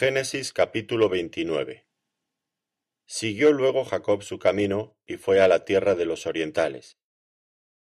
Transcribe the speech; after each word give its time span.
Génesis 0.00 0.54
capítulo 0.54 1.10
29 1.10 1.86
Siguió 3.04 3.52
luego 3.52 3.84
Jacob 3.84 4.22
su 4.22 4.38
camino 4.38 4.96
y 5.04 5.18
fue 5.18 5.42
a 5.42 5.46
la 5.46 5.66
tierra 5.66 5.94
de 5.94 6.06
los 6.06 6.26
orientales. 6.26 6.96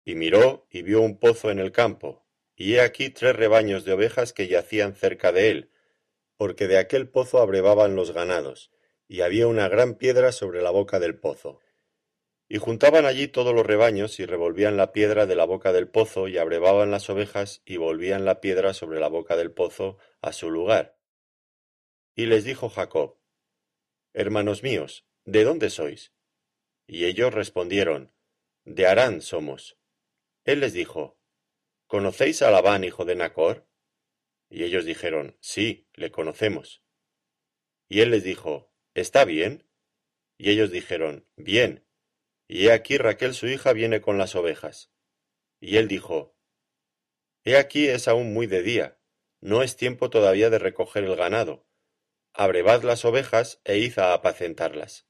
Y 0.02 0.14
miró 0.14 0.66
y 0.70 0.80
vio 0.80 1.02
un 1.02 1.18
pozo 1.18 1.50
en 1.50 1.58
el 1.58 1.72
campo, 1.72 2.26
y 2.54 2.72
he 2.72 2.80
aquí 2.80 3.10
tres 3.10 3.36
rebaños 3.36 3.84
de 3.84 3.92
ovejas 3.92 4.32
que 4.32 4.48
yacían 4.48 4.94
cerca 4.94 5.30
de 5.30 5.50
él, 5.50 5.72
porque 6.38 6.68
de 6.68 6.78
aquel 6.78 7.06
pozo 7.10 7.38
abrevaban 7.38 7.96
los 7.96 8.12
ganados, 8.12 8.70
y 9.06 9.20
había 9.20 9.46
una 9.46 9.68
gran 9.68 9.96
piedra 9.96 10.32
sobre 10.32 10.62
la 10.62 10.70
boca 10.70 10.98
del 10.98 11.18
pozo. 11.18 11.60
Y 12.48 12.56
juntaban 12.56 13.04
allí 13.04 13.28
todos 13.28 13.54
los 13.54 13.66
rebaños 13.66 14.20
y 14.20 14.24
revolvían 14.24 14.78
la 14.78 14.90
piedra 14.90 15.26
de 15.26 15.36
la 15.36 15.44
boca 15.44 15.70
del 15.70 15.88
pozo 15.88 16.28
y 16.28 16.38
abrevaban 16.38 16.90
las 16.90 17.10
ovejas 17.10 17.60
y 17.66 17.76
volvían 17.76 18.24
la 18.24 18.40
piedra 18.40 18.72
sobre 18.72 19.00
la 19.00 19.08
boca 19.08 19.36
del 19.36 19.52
pozo 19.52 19.98
a 20.22 20.32
su 20.32 20.50
lugar. 20.50 20.95
Y 22.18 22.24
les 22.24 22.44
dijo 22.44 22.70
Jacob, 22.70 23.18
Hermanos 24.14 24.62
míos, 24.62 25.06
¿de 25.26 25.44
dónde 25.44 25.68
sois? 25.68 26.14
Y 26.86 27.04
ellos 27.04 27.34
respondieron, 27.34 28.10
De 28.64 28.86
Harán 28.86 29.20
somos. 29.20 29.76
Él 30.44 30.60
les 30.60 30.72
dijo, 30.72 31.20
¿Conocéis 31.86 32.40
a 32.40 32.50
Labán, 32.50 32.84
hijo 32.84 33.04
de 33.04 33.16
Nacor? 33.16 33.68
Y 34.48 34.64
ellos 34.64 34.86
dijeron, 34.86 35.36
Sí, 35.40 35.90
le 35.92 36.10
conocemos. 36.10 36.82
Y 37.86 38.00
él 38.00 38.12
les 38.12 38.24
dijo, 38.24 38.72
¿Está 38.94 39.26
bien? 39.26 39.68
Y 40.38 40.48
ellos 40.48 40.70
dijeron, 40.70 41.28
Bien. 41.36 41.86
Y 42.48 42.68
he 42.68 42.72
aquí 42.72 42.96
Raquel 42.96 43.34
su 43.34 43.46
hija 43.46 43.74
viene 43.74 44.00
con 44.00 44.16
las 44.16 44.34
ovejas. 44.36 44.90
Y 45.60 45.76
él 45.76 45.86
dijo, 45.86 46.34
He 47.44 47.58
aquí 47.58 47.88
es 47.88 48.08
aún 48.08 48.32
muy 48.32 48.46
de 48.46 48.62
día, 48.62 48.98
no 49.42 49.62
es 49.62 49.76
tiempo 49.76 50.08
todavía 50.08 50.48
de 50.48 50.58
recoger 50.58 51.04
el 51.04 51.14
ganado. 51.14 51.66
Abrevad 52.38 52.82
las 52.82 53.06
ovejas 53.06 53.62
e 53.64 53.78
id 53.78 53.98
a 53.98 54.12
apacentarlas. 54.12 55.06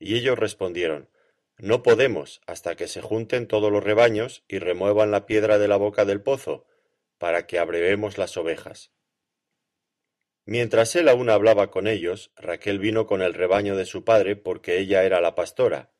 Y 0.00 0.16
ellos 0.16 0.36
respondieron, 0.36 1.08
No 1.56 1.84
podemos 1.84 2.40
hasta 2.48 2.74
que 2.74 2.88
se 2.88 3.00
junten 3.00 3.46
todos 3.46 3.70
los 3.70 3.84
rebaños 3.84 4.44
y 4.48 4.58
remuevan 4.58 5.12
la 5.12 5.24
piedra 5.24 5.56
de 5.58 5.68
la 5.68 5.76
boca 5.76 6.04
del 6.04 6.20
pozo, 6.20 6.66
para 7.16 7.46
que 7.46 7.60
abrevemos 7.60 8.18
las 8.18 8.36
ovejas. 8.36 8.90
Mientras 10.44 10.96
él 10.96 11.08
aún 11.08 11.30
hablaba 11.30 11.70
con 11.70 11.86
ellos, 11.86 12.32
Raquel 12.34 12.80
vino 12.80 13.06
con 13.06 13.22
el 13.22 13.32
rebaño 13.32 13.76
de 13.76 13.86
su 13.86 14.04
padre 14.04 14.34
porque 14.34 14.78
ella 14.78 15.04
era 15.04 15.20
la 15.20 15.36
pastora. 15.36 15.92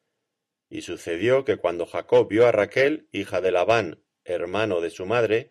Y 0.68 0.82
sucedió 0.82 1.44
que 1.44 1.58
cuando 1.58 1.86
Jacob 1.86 2.26
vio 2.28 2.48
a 2.48 2.52
Raquel, 2.52 3.08
hija 3.12 3.40
de 3.40 3.52
Labán, 3.52 4.02
hermano 4.24 4.80
de 4.80 4.90
su 4.90 5.06
madre, 5.06 5.50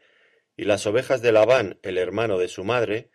y 0.58 0.66
las 0.66 0.86
ovejas 0.86 1.22
de 1.22 1.32
Labán, 1.32 1.80
el 1.82 1.98
hermano 1.98 2.38
de 2.38 2.50
su 2.50 2.66
madre, 2.66 3.13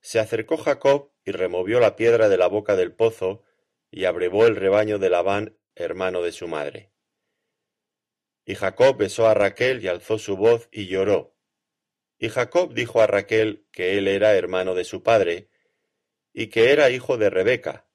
se 0.00 0.18
acercó 0.18 0.56
Jacob 0.56 1.12
y 1.24 1.32
removió 1.32 1.80
la 1.80 1.96
piedra 1.96 2.28
de 2.28 2.36
la 2.36 2.46
boca 2.46 2.76
del 2.76 2.92
pozo, 2.92 3.42
y 3.90 4.04
abrevó 4.04 4.46
el 4.46 4.56
rebaño 4.56 4.98
de 4.98 5.10
Labán, 5.10 5.58
hermano 5.74 6.22
de 6.22 6.32
su 6.32 6.48
madre. 6.48 6.92
Y 8.44 8.54
Jacob 8.54 8.96
besó 8.96 9.26
a 9.28 9.34
Raquel 9.34 9.82
y 9.84 9.88
alzó 9.88 10.18
su 10.18 10.36
voz 10.36 10.68
y 10.70 10.86
lloró. 10.86 11.36
Y 12.18 12.28
Jacob 12.28 12.72
dijo 12.74 13.00
a 13.00 13.06
Raquel 13.06 13.66
que 13.72 13.98
él 13.98 14.08
era 14.08 14.34
hermano 14.34 14.74
de 14.74 14.84
su 14.84 15.02
padre, 15.02 15.50
y 16.32 16.48
que 16.48 16.72
era 16.72 16.90
hijo 16.90 17.18
de 17.18 17.30
Rebeca, 17.30 17.88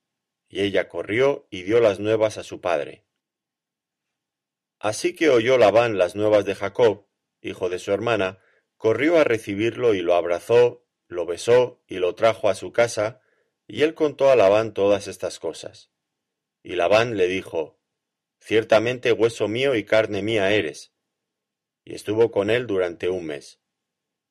y 0.48 0.62
ella 0.62 0.90
corrió 0.90 1.48
y 1.50 1.64
dio 1.64 1.80
las 1.80 2.00
nuevas 2.00 2.38
a 2.38 2.44
su 2.44 2.62
padre. 2.62 3.06
Así 4.80 5.16
que 5.16 5.30
oyó 5.30 5.58
Labán 5.58 5.98
las 5.98 6.16
nuevas 6.16 6.46
de 6.46 6.56
Jacob, 6.56 7.08
hijo 7.42 7.70
de 7.70 7.80
su 7.80 7.92
hermana, 7.92 8.40
corrió 8.78 9.18
a 9.18 9.24
recibirlo 9.24 9.94
y 9.94 10.02
lo 10.02 10.16
abrazó, 10.16 10.85
lo 11.08 11.26
besó 11.26 11.82
y 11.88 11.98
lo 11.98 12.16
trajo 12.16 12.50
a 12.50 12.56
su 12.56 12.72
casa, 12.72 13.22
y 13.68 13.84
él 13.84 13.94
contó 13.94 14.30
a 14.30 14.36
Labán 14.36 14.74
todas 14.74 15.08
estas 15.08 15.40
cosas. 15.40 15.92
Y 16.64 16.76
Labán 16.76 17.18
le 17.18 17.28
dijo, 17.28 17.80
Ciertamente 18.40 19.12
hueso 19.12 19.48
mío 19.48 19.76
y 19.76 19.86
carne 19.86 20.22
mía 20.22 20.52
eres. 20.52 20.94
Y 21.84 21.96
estuvo 21.96 22.32
con 22.32 22.50
él 22.50 22.68
durante 22.68 23.10
un 23.10 23.26
mes. 23.26 23.60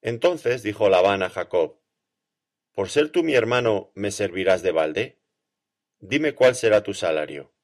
Entonces 0.03 0.62
dijo 0.62 0.88
Labán 0.88 1.22
a 1.22 1.31
Jacob, 1.31 1.81
¿Por 2.72 2.91
ser 2.91 3.10
tú 3.10 3.22
mi 3.22 3.34
hermano 3.34 3.93
me 3.94 4.10
servirás 4.10 4.62
de 4.62 4.72
balde? 4.72 5.20
Dime 6.00 6.34
cuál 6.34 6.54
será 6.54 6.82
tu 6.82 6.93
salario. 6.93 7.54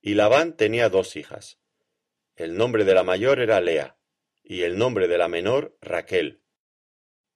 Y 0.00 0.14
Labán 0.14 0.56
tenía 0.56 0.88
dos 0.88 1.16
hijas. 1.16 1.58
El 2.36 2.56
nombre 2.56 2.84
de 2.84 2.94
la 2.94 3.02
mayor 3.02 3.40
era 3.40 3.60
Lea, 3.60 3.98
y 4.44 4.62
el 4.62 4.78
nombre 4.78 5.08
de 5.08 5.18
la 5.18 5.28
menor 5.28 5.76
Raquel. 5.80 6.40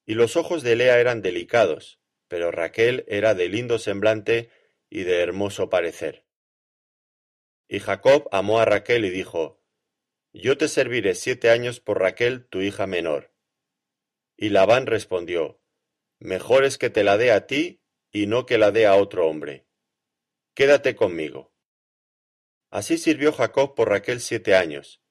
Y 0.05 0.15
los 0.15 0.37
ojos 0.37 0.63
de 0.63 0.77
Lea 0.77 0.99
eran 0.99 1.23
delicados, 1.23 2.01
pero 2.29 2.51
Raquel 2.51 3.05
era 3.09 3.35
de 3.35 3.49
lindo 3.49 3.79
semblante 3.79 4.51
y 4.91 5.05
de 5.05 5.21
hermoso 5.21 5.69
parecer. 5.69 6.25
Y 7.69 7.79
Jacob 7.79 8.29
amó 8.33 8.59
a 8.59 8.65
Raquel 8.65 9.05
y 9.05 9.11
dijo, 9.11 9.63
Yo 10.33 10.59
te 10.59 10.69
serviré 10.69 11.15
siete 11.15 11.51
años 11.51 11.81
por 11.81 12.01
Raquel, 12.01 12.47
tu 12.47 12.61
hija 12.61 12.87
menor. 12.87 13.33
Y 14.37 14.51
Labán 14.51 14.87
respondió, 14.87 15.61
Mejor 16.19 16.65
es 16.65 16.79
que 16.79 16.91
te 16.91 17.05
la 17.05 17.17
dé 17.17 17.33
a 17.33 17.47
ti 17.47 17.83
y 18.11 18.27
no 18.27 18.45
que 18.47 18.59
la 18.59 18.71
dé 18.71 18.87
a 18.87 18.97
otro 18.97 19.27
hombre. 19.27 19.67
Quédate 20.55 20.95
conmigo. 20.95 21.53
Así 22.71 22.99
sirvió 22.99 23.33
Jacob 23.33 23.75
por 23.75 23.89
Raquel 23.89 24.21
siete 24.21 24.55
años, 24.55 25.03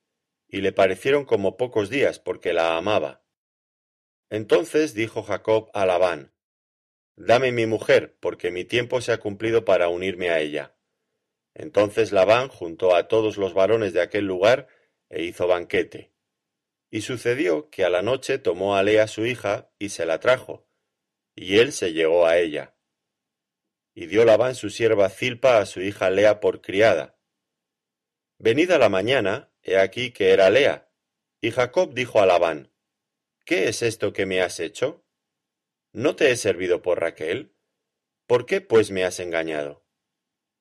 y 0.47 0.61
le 0.61 0.71
parecieron 0.71 1.25
como 1.25 1.57
pocos 1.57 1.89
días 1.89 2.19
porque 2.19 2.53
la 2.53 2.77
amaba. 2.77 3.23
Entonces 4.31 4.93
dijo 4.93 5.23
Jacob 5.23 5.69
a 5.73 5.85
Labán, 5.85 6.33
Dame 7.17 7.51
mi 7.51 7.65
mujer, 7.65 8.17
porque 8.21 8.49
mi 8.49 8.63
tiempo 8.63 9.01
se 9.01 9.11
ha 9.11 9.19
cumplido 9.19 9.65
para 9.65 9.89
unirme 9.89 10.29
a 10.29 10.39
ella. 10.39 10.73
Entonces 11.53 12.13
Labán 12.13 12.47
juntó 12.47 12.95
a 12.95 13.09
todos 13.09 13.35
los 13.35 13.53
varones 13.53 13.91
de 13.91 13.99
aquel 13.99 14.25
lugar 14.25 14.69
e 15.09 15.23
hizo 15.23 15.47
banquete. 15.47 16.13
Y 16.89 17.01
sucedió 17.01 17.69
que 17.69 17.83
a 17.83 17.89
la 17.89 18.01
noche 18.01 18.39
tomó 18.39 18.77
a 18.77 18.83
Lea 18.83 19.05
su 19.07 19.25
hija 19.25 19.69
y 19.77 19.89
se 19.89 20.05
la 20.05 20.21
trajo, 20.21 20.65
y 21.35 21.57
él 21.57 21.73
se 21.73 21.91
llegó 21.91 22.25
a 22.25 22.37
ella. 22.37 22.73
Y 23.93 24.05
dio 24.05 24.23
Labán 24.23 24.55
su 24.55 24.69
sierva 24.69 25.09
Zilpa 25.09 25.57
a 25.57 25.65
su 25.65 25.81
hija 25.81 26.09
Lea 26.09 26.39
por 26.39 26.61
criada. 26.61 27.17
Venida 28.37 28.77
la 28.77 28.87
mañana, 28.87 29.51
he 29.61 29.77
aquí 29.77 30.11
que 30.11 30.31
era 30.31 30.49
Lea, 30.49 30.89
y 31.41 31.51
Jacob 31.51 31.93
dijo 31.93 32.21
a 32.21 32.25
Labán, 32.25 32.70
¿Qué 33.45 33.67
es 33.67 33.81
esto 33.81 34.13
que 34.13 34.25
me 34.25 34.41
has 34.41 34.59
hecho? 34.59 35.03
¿No 35.93 36.15
te 36.15 36.31
he 36.31 36.37
servido 36.37 36.81
por 36.81 37.01
Raquel? 37.01 37.55
¿Por 38.27 38.45
qué 38.45 38.61
pues 38.61 38.91
me 38.91 39.03
has 39.03 39.19
engañado? 39.19 39.85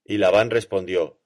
Y 0.05 0.19
Labán 0.19 0.51
respondió, 0.51 1.21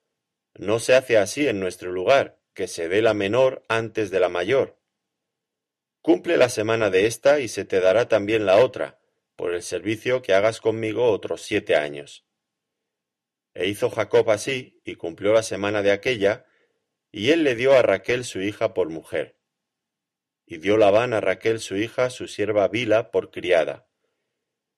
No 0.54 0.78
se 0.78 0.94
hace 0.94 1.16
así 1.16 1.48
en 1.48 1.60
nuestro 1.60 1.92
lugar, 1.92 2.40
que 2.54 2.68
se 2.68 2.88
dé 2.88 3.02
la 3.02 3.14
menor 3.14 3.64
antes 3.68 4.10
de 4.10 4.20
la 4.20 4.28
mayor. 4.28 4.78
Cumple 6.02 6.36
la 6.36 6.48
semana 6.48 6.90
de 6.90 7.06
esta 7.06 7.40
y 7.40 7.48
se 7.48 7.64
te 7.64 7.80
dará 7.80 8.08
también 8.08 8.44
la 8.44 8.58
otra, 8.58 9.00
por 9.36 9.54
el 9.54 9.62
servicio 9.62 10.22
que 10.22 10.34
hagas 10.34 10.60
conmigo 10.60 11.10
otros 11.10 11.42
siete 11.42 11.76
años. 11.76 12.26
E 13.54 13.68
hizo 13.68 13.88
Jacob 13.88 14.30
así, 14.30 14.82
y 14.84 14.96
cumplió 14.96 15.32
la 15.32 15.42
semana 15.42 15.82
de 15.82 15.92
aquella, 15.92 16.46
y 17.10 17.30
él 17.30 17.44
le 17.44 17.54
dio 17.54 17.72
a 17.72 17.82
Raquel 17.82 18.24
su 18.24 18.40
hija 18.40 18.74
por 18.74 18.90
mujer. 18.90 19.33
Y 20.46 20.58
dio 20.58 20.76
Labán 20.76 21.12
a 21.12 21.20
Raquel 21.20 21.60
su 21.60 21.76
hija 21.76 22.10
su 22.10 22.28
sierva 22.28 22.68
Bila 22.68 23.10
por 23.10 23.30
criada. 23.30 23.88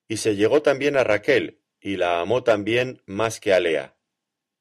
Y 0.09 0.19
se 0.19 0.37
llegó 0.37 0.63
también 0.63 0.97
a 0.97 1.05
Raquel, 1.05 1.63
y 1.81 1.97
la 1.97 2.21
amó 2.21 2.45
también 2.45 3.03
más 3.07 3.41
que 3.41 3.53
a 3.53 3.61
Lea. 3.61 3.97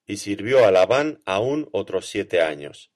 Y 0.06 0.18
sirvió 0.18 0.66
a 0.66 0.72
Labán 0.72 1.22
aún 1.26 1.70
otros 1.72 2.08
siete 2.08 2.42
años. 2.42 2.92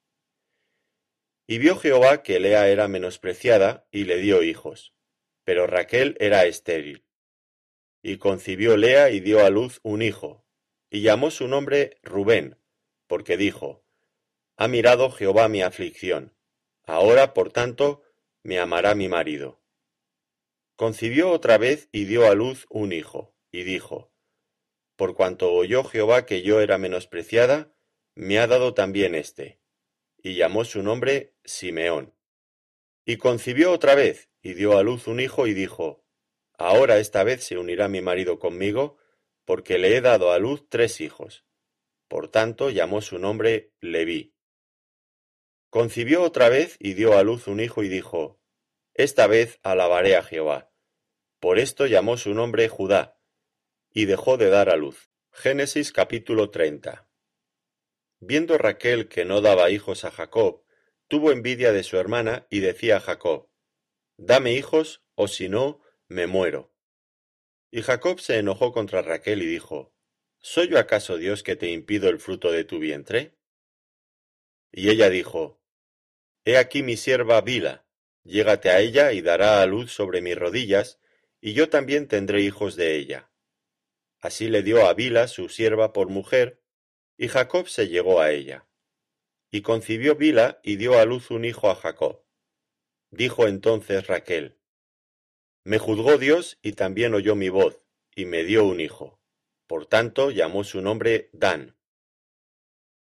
Y 1.47 1.57
vio 1.57 1.77
Jehová 1.77 2.21
que 2.21 2.39
Lea 2.39 2.67
era 2.69 2.87
menospreciada, 2.87 3.87
y 3.91 4.03
le 4.03 4.17
dio 4.17 4.43
hijos. 4.43 4.93
Pero 5.43 5.67
Raquel 5.67 6.15
era 6.19 6.45
estéril. 6.45 7.05
Y 8.01 8.17
concibió 8.17 8.77
Lea 8.77 9.09
y 9.09 9.19
dio 9.19 9.43
a 9.45 9.49
luz 9.49 9.79
un 9.83 10.01
hijo, 10.01 10.45
y 10.89 11.01
llamó 11.01 11.31
su 11.31 11.47
nombre 11.47 11.97
Rubén, 12.03 12.57
porque 13.07 13.37
dijo, 13.37 13.83
Ha 14.57 14.67
mirado 14.67 15.09
Jehová 15.11 15.49
mi 15.49 15.61
aflicción, 15.61 16.35
ahora, 16.89 17.33
por 17.33 17.51
tanto, 17.51 18.03
me 18.43 18.59
amará 18.59 18.95
mi 18.95 19.07
marido. 19.07 19.61
Concibió 20.75 21.31
otra 21.31 21.57
vez 21.57 21.89
y 21.91 22.05
dio 22.05 22.25
a 22.27 22.35
luz 22.35 22.65
un 22.69 22.93
hijo, 22.93 23.35
y 23.51 23.63
dijo, 23.63 24.11
Por 24.95 25.15
cuanto 25.15 25.51
oyó 25.51 25.83
Jehová 25.83 26.25
que 26.25 26.41
yo 26.41 26.61
era 26.61 26.77
menospreciada, 26.77 27.73
me 28.15 28.39
ha 28.39 28.47
dado 28.47 28.73
también 28.73 29.15
éste 29.15 29.59
y 30.21 30.35
llamó 30.35 30.65
su 30.65 30.83
nombre 30.83 31.35
Simeón. 31.43 32.13
Y 33.05 33.17
concibió 33.17 33.71
otra 33.71 33.95
vez, 33.95 34.29
y 34.41 34.53
dio 34.53 34.77
a 34.77 34.83
luz 34.83 35.07
un 35.07 35.19
hijo, 35.19 35.47
y 35.47 35.53
dijo, 35.53 36.03
Ahora 36.57 36.99
esta 36.99 37.23
vez 37.23 37.43
se 37.43 37.57
unirá 37.57 37.87
mi 37.87 38.01
marido 38.01 38.37
conmigo, 38.37 38.97
porque 39.45 39.77
le 39.77 39.95
he 39.95 40.01
dado 40.01 40.31
a 40.31 40.39
luz 40.39 40.67
tres 40.69 41.01
hijos. 41.01 41.45
Por 42.07 42.29
tanto 42.29 42.69
llamó 42.69 43.01
su 43.01 43.17
nombre 43.17 43.71
Leví. 43.79 44.35
Concibió 45.69 46.23
otra 46.23 46.49
vez 46.49 46.77
y 46.79 46.95
dio 46.95 47.15
a 47.15 47.21
luz 47.21 47.47
un 47.47 47.59
hijo 47.59 47.83
y 47.83 47.89
dijo, 47.89 48.41
Esta 48.95 49.27
vez 49.27 49.59
alabaré 49.61 50.15
a 50.15 50.23
Jehová. 50.23 50.71
Por 51.39 51.59
esto 51.59 51.85
llamó 51.85 52.17
su 52.17 52.33
nombre 52.33 52.67
Judá, 52.69 53.19
y 53.93 54.05
dejó 54.05 54.37
de 54.37 54.49
dar 54.49 54.69
a 54.69 54.77
luz. 54.77 55.11
Génesis 55.31 55.91
capítulo 55.91 56.49
30. 56.49 57.07
Viendo 58.19 58.57
Raquel 58.57 59.07
que 59.07 59.25
no 59.25 59.41
daba 59.41 59.69
hijos 59.69 60.05
a 60.05 60.11
Jacob, 60.11 60.63
tuvo 61.07 61.31
envidia 61.31 61.71
de 61.71 61.83
su 61.83 61.97
hermana 61.97 62.47
y 62.49 62.61
decía 62.61 62.97
a 62.97 62.99
Jacob, 62.99 63.49
Dame 64.17 64.53
hijos, 64.53 65.03
o 65.13 65.27
si 65.27 65.49
no, 65.49 65.81
me 66.07 66.25
muero. 66.25 66.73
Y 67.69 67.83
Jacob 67.83 68.19
se 68.19 68.39
enojó 68.39 68.71
contra 68.71 69.03
Raquel 69.03 69.43
y 69.43 69.45
dijo, 69.45 69.93
¿Soy 70.39 70.67
yo 70.67 70.79
acaso 70.79 71.17
Dios 71.17 71.43
que 71.43 71.55
te 71.55 71.69
impido 71.69 72.09
el 72.09 72.19
fruto 72.19 72.51
de 72.51 72.63
tu 72.63 72.79
vientre? 72.79 73.37
Y 74.71 74.89
ella 74.89 75.09
dijo, 75.09 75.58
He 76.49 76.57
aquí 76.57 76.81
mi 76.81 76.97
sierva 76.97 77.41
Bila, 77.41 77.85
llégate 78.23 78.71
a 78.71 78.79
ella 78.79 79.11
y 79.11 79.21
dará 79.21 79.61
a 79.61 79.67
luz 79.67 79.91
sobre 79.91 80.19
mis 80.19 80.35
rodillas, 80.35 80.99
y 81.39 81.53
yo 81.53 81.69
también 81.69 82.07
tendré 82.07 82.41
hijos 82.41 82.75
de 82.75 82.95
ella. 82.95 83.29
Así 84.19 84.47
le 84.47 84.63
dio 84.63 84.87
a 84.87 84.95
Bila 84.95 85.27
su 85.27 85.47
sierva 85.47 85.93
por 85.93 86.09
mujer, 86.09 86.59
y 87.17 87.27
Jacob 87.27 87.67
se 87.67 87.87
llegó 87.87 88.19
a 88.19 88.31
ella. 88.31 88.67
Y 89.51 89.61
concibió 89.61 90.15
Bila 90.15 90.59
y 90.63 90.77
dio 90.77 90.97
a 90.97 91.05
luz 91.05 91.29
un 91.29 91.45
hijo 91.45 91.69
a 91.69 91.75
Jacob. 91.75 92.25
Dijo 93.11 93.45
entonces 93.45 94.07
Raquel, 94.07 94.57
Me 95.63 95.77
juzgó 95.77 96.17
Dios 96.17 96.57
y 96.63 96.71
también 96.71 97.13
oyó 97.13 97.35
mi 97.35 97.49
voz, 97.49 97.83
y 98.15 98.25
me 98.25 98.43
dio 98.43 98.65
un 98.65 98.79
hijo. 98.79 99.21
Por 99.67 99.85
tanto 99.85 100.31
llamó 100.31 100.63
su 100.63 100.81
nombre 100.81 101.29
Dan. 101.31 101.77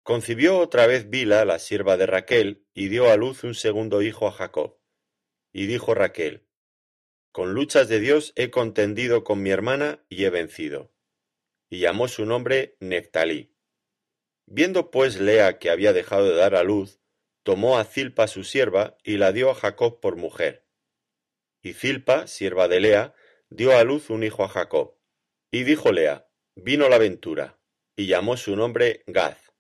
Concibió 0.02 0.58
otra 0.58 0.86
vez 0.86 1.10
Bila, 1.10 1.44
la 1.44 1.58
sierva 1.58 1.98
de 1.98 2.06
Raquel, 2.06 2.65
y 2.78 2.88
dio 2.88 3.10
a 3.10 3.16
luz 3.16 3.42
un 3.42 3.54
segundo 3.54 4.02
hijo 4.02 4.28
a 4.28 4.32
Jacob. 4.32 4.78
Y 5.50 5.66
dijo 5.66 5.94
Raquel, 5.94 6.46
Con 7.32 7.54
luchas 7.54 7.88
de 7.88 8.00
Dios 8.00 8.34
he 8.36 8.50
contendido 8.50 9.24
con 9.24 9.42
mi 9.42 9.48
hermana 9.48 10.04
y 10.10 10.24
he 10.24 10.30
vencido. 10.30 10.92
Y 11.70 11.80
llamó 11.80 12.06
su 12.06 12.26
nombre 12.26 12.76
Neftalí. 12.80 13.56
Viendo 14.44 14.90
pues 14.90 15.18
Lea 15.18 15.58
que 15.58 15.70
había 15.70 15.94
dejado 15.94 16.28
de 16.28 16.34
dar 16.34 16.54
a 16.54 16.64
luz, 16.64 17.00
tomó 17.44 17.78
a 17.78 17.84
Zilpa 17.84 18.28
su 18.28 18.44
sierva 18.44 18.98
y 19.02 19.16
la 19.16 19.32
dio 19.32 19.50
a 19.50 19.54
Jacob 19.54 19.98
por 19.98 20.16
mujer. 20.16 20.66
Y 21.62 21.72
Zilpa, 21.72 22.26
sierva 22.26 22.68
de 22.68 22.80
Lea, 22.80 23.14
dio 23.48 23.74
a 23.74 23.84
luz 23.84 24.10
un 24.10 24.22
hijo 24.22 24.44
a 24.44 24.48
Jacob. 24.48 24.98
Y 25.50 25.64
dijo 25.64 25.92
Lea, 25.92 26.28
vino 26.54 26.90
la 26.90 26.98
ventura, 26.98 27.58
y 27.96 28.06
llamó 28.06 28.36
su 28.36 28.54
nombre 28.54 29.02
Gaz. 29.06 29.54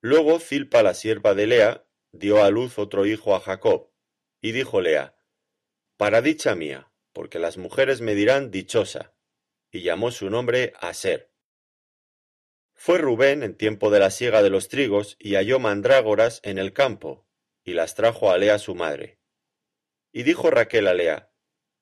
Luego 0.00 0.40
Zilpa 0.40 0.82
la 0.82 0.94
sierva 0.94 1.34
de 1.34 1.46
Lea 1.46 1.84
dio 2.12 2.42
a 2.42 2.50
luz 2.50 2.78
otro 2.78 3.06
hijo 3.06 3.34
a 3.34 3.40
Jacob, 3.40 3.90
y 4.40 4.52
dijo 4.52 4.80
Lea, 4.80 5.16
Para 5.96 6.22
dicha 6.22 6.54
mía, 6.54 6.92
porque 7.12 7.38
las 7.38 7.58
mujeres 7.58 8.00
me 8.00 8.14
dirán 8.14 8.50
dichosa, 8.50 9.14
y 9.70 9.82
llamó 9.82 10.10
su 10.10 10.30
nombre 10.30 10.72
Aser. 10.80 11.32
Fue 12.74 12.98
Rubén 12.98 13.42
en 13.42 13.56
tiempo 13.56 13.90
de 13.90 13.98
la 13.98 14.10
siega 14.10 14.42
de 14.42 14.50
los 14.50 14.68
trigos 14.68 15.16
y 15.18 15.34
halló 15.34 15.58
mandrágoras 15.58 16.40
en 16.44 16.58
el 16.58 16.72
campo, 16.72 17.26
y 17.64 17.72
las 17.72 17.94
trajo 17.94 18.30
a 18.30 18.38
Lea 18.38 18.58
su 18.58 18.74
madre. 18.74 19.18
Y 20.12 20.22
dijo 20.22 20.50
Raquel 20.50 20.86
a 20.86 20.94
Lea, 20.94 21.32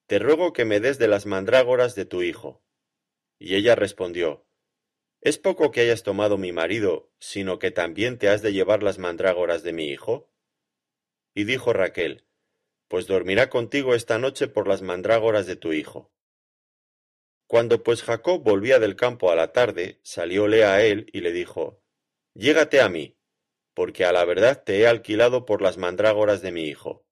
Te 0.07 0.19
ruego 0.19 0.53
que 0.53 0.65
me 0.65 0.81
des 0.81 0.99
de 0.99 1.09
las 1.09 1.27
mandrágoras 1.27 1.95
de 1.95 2.07
tu 2.07 2.23
hijo. 2.23 2.65
Y 3.39 3.57
ella 3.57 3.75
respondió, 3.75 4.46
¿Es 5.27 5.39
poco 5.39 5.73
que 5.73 5.81
hayas 5.81 6.05
tomado 6.05 6.39
mi 6.39 6.53
marido, 6.53 7.11
sino 7.19 7.59
que 7.59 7.73
también 7.73 8.17
te 8.17 8.29
has 8.29 8.43
de 8.43 8.53
llevar 8.53 8.85
las 8.85 9.01
mandrágoras 9.01 9.65
de 9.65 9.73
mi 9.73 9.89
hijo? 9.89 10.31
Y 11.35 11.43
dijo 11.43 11.73
Raquel, 11.73 12.29
Pues 12.87 13.09
dormirá 13.09 13.51
contigo 13.51 13.97
esta 13.97 14.21
noche 14.21 14.47
por 14.47 14.69
las 14.69 14.83
mandrágoras 14.83 15.47
de 15.47 15.57
tu 15.57 15.73
hijo. 15.73 16.13
Cuando 17.49 17.83
pues 17.83 18.05
Jacob 18.05 18.45
volvía 18.45 18.79
del 18.79 18.95
campo 18.95 19.33
a 19.33 19.35
la 19.35 19.51
tarde, 19.51 19.99
salió 20.05 20.47
Lea 20.47 20.75
a 20.75 20.85
él 20.85 21.11
y 21.13 21.23
le 21.23 21.33
dijo, 21.33 21.83
Llégate 22.35 22.81
a 22.81 22.89
mí, 22.89 23.19
porque 23.75 24.05
a 24.05 24.13
la 24.13 24.25
verdad 24.25 24.63
te 24.63 24.79
he 24.79 24.87
alquilado 24.87 25.45
por 25.45 25.61
las 25.61 25.77
mandrágoras 25.77 26.41
de 26.41 26.53
mi 26.53 26.69
hijo. 26.69 27.05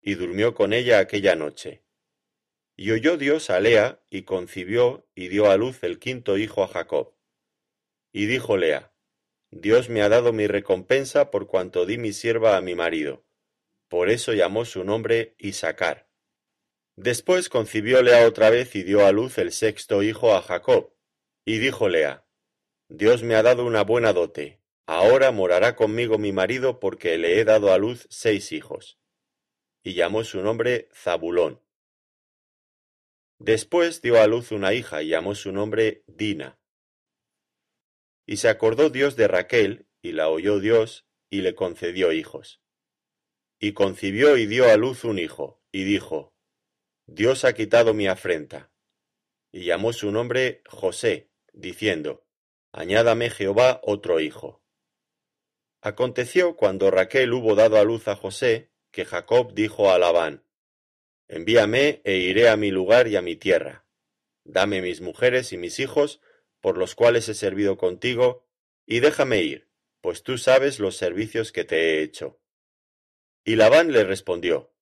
Y 0.00 0.14
durmió 0.14 0.54
con 0.54 0.72
ella 0.72 1.00
aquella 1.00 1.34
noche. 1.34 1.82
Y 2.82 2.90
oyó 2.90 3.16
Dios 3.16 3.48
a 3.48 3.60
Lea, 3.60 4.02
y 4.10 4.22
concibió, 4.22 5.06
y 5.14 5.28
dio 5.28 5.48
a 5.48 5.56
luz 5.56 5.84
el 5.84 6.00
quinto 6.00 6.36
hijo 6.36 6.64
a 6.64 6.66
Jacob. 6.66 7.14
Y 8.12 8.26
dijo 8.26 8.56
Lea, 8.56 8.92
Dios 9.52 9.88
me 9.88 10.02
ha 10.02 10.08
dado 10.08 10.32
mi 10.32 10.48
recompensa 10.48 11.30
por 11.30 11.46
cuanto 11.46 11.86
di 11.86 11.96
mi 11.96 12.12
sierva 12.12 12.56
a 12.56 12.60
mi 12.60 12.74
marido. 12.74 13.24
Por 13.86 14.10
eso 14.10 14.32
llamó 14.32 14.64
su 14.64 14.82
nombre 14.82 15.36
Isacar. 15.38 16.08
Después 16.96 17.48
concibió 17.48 18.02
Lea 18.02 18.26
otra 18.26 18.50
vez 18.50 18.74
y 18.74 18.82
dio 18.82 19.06
a 19.06 19.12
luz 19.12 19.38
el 19.38 19.52
sexto 19.52 20.02
hijo 20.02 20.34
a 20.34 20.42
Jacob. 20.42 20.92
Y 21.44 21.58
dijo 21.58 21.88
Lea, 21.88 22.26
Dios 22.88 23.22
me 23.22 23.36
ha 23.36 23.44
dado 23.44 23.64
una 23.64 23.84
buena 23.84 24.12
dote, 24.12 24.58
ahora 24.86 25.30
morará 25.30 25.76
conmigo 25.76 26.18
mi 26.18 26.32
marido 26.32 26.80
porque 26.80 27.16
le 27.16 27.38
he 27.38 27.44
dado 27.44 27.72
a 27.72 27.78
luz 27.78 28.08
seis 28.10 28.50
hijos. 28.50 28.98
Y 29.84 29.94
llamó 29.94 30.24
su 30.24 30.42
nombre 30.42 30.88
Zabulón. 30.92 31.60
Después 33.44 34.02
dio 34.02 34.20
a 34.20 34.28
luz 34.28 34.52
una 34.52 34.72
hija 34.72 35.02
y 35.02 35.08
llamó 35.08 35.34
su 35.34 35.50
nombre 35.50 36.04
Dina. 36.06 36.60
Y 38.24 38.36
se 38.36 38.48
acordó 38.48 38.88
Dios 38.88 39.16
de 39.16 39.26
Raquel, 39.26 39.88
y 40.00 40.12
la 40.12 40.28
oyó 40.28 40.60
Dios, 40.60 41.08
y 41.28 41.40
le 41.40 41.56
concedió 41.56 42.12
hijos. 42.12 42.62
Y 43.58 43.72
concibió 43.72 44.36
y 44.36 44.46
dio 44.46 44.70
a 44.70 44.76
luz 44.76 45.02
un 45.02 45.18
hijo, 45.18 45.60
y 45.72 45.82
dijo, 45.82 46.32
Dios 47.08 47.44
ha 47.44 47.52
quitado 47.52 47.94
mi 47.94 48.06
afrenta. 48.06 48.70
Y 49.50 49.64
llamó 49.64 49.92
su 49.92 50.12
nombre 50.12 50.62
José, 50.68 51.28
diciendo, 51.52 52.24
Añádame 52.70 53.28
Jehová 53.28 53.80
otro 53.82 54.20
hijo. 54.20 54.62
Aconteció 55.80 56.54
cuando 56.54 56.92
Raquel 56.92 57.32
hubo 57.32 57.56
dado 57.56 57.76
a 57.76 57.82
luz 57.82 58.06
a 58.06 58.14
José, 58.14 58.70
que 58.92 59.04
Jacob 59.04 59.52
dijo 59.52 59.90
a 59.90 59.98
Labán, 59.98 60.44
Envíame 61.32 62.02
e 62.04 62.18
iré 62.18 62.50
a 62.50 62.58
mi 62.58 62.70
lugar 62.70 63.08
y 63.08 63.16
a 63.16 63.22
mi 63.22 63.36
tierra. 63.36 63.86
Dame 64.44 64.82
mis 64.82 65.00
mujeres 65.00 65.54
y 65.54 65.56
mis 65.56 65.80
hijos, 65.80 66.20
por 66.60 66.76
los 66.76 66.94
cuales 66.94 67.26
he 67.30 67.32
servido 67.32 67.78
contigo, 67.78 68.46
y 68.84 69.00
déjame 69.00 69.40
ir, 69.40 69.70
pues 70.02 70.22
tú 70.24 70.36
sabes 70.36 70.78
los 70.78 70.98
servicios 70.98 71.50
que 71.50 71.64
te 71.64 71.76
he 71.76 72.02
hecho. 72.02 72.38
Y 73.46 73.56
Labán 73.56 73.92
le 73.92 74.04
respondió, 74.04 74.74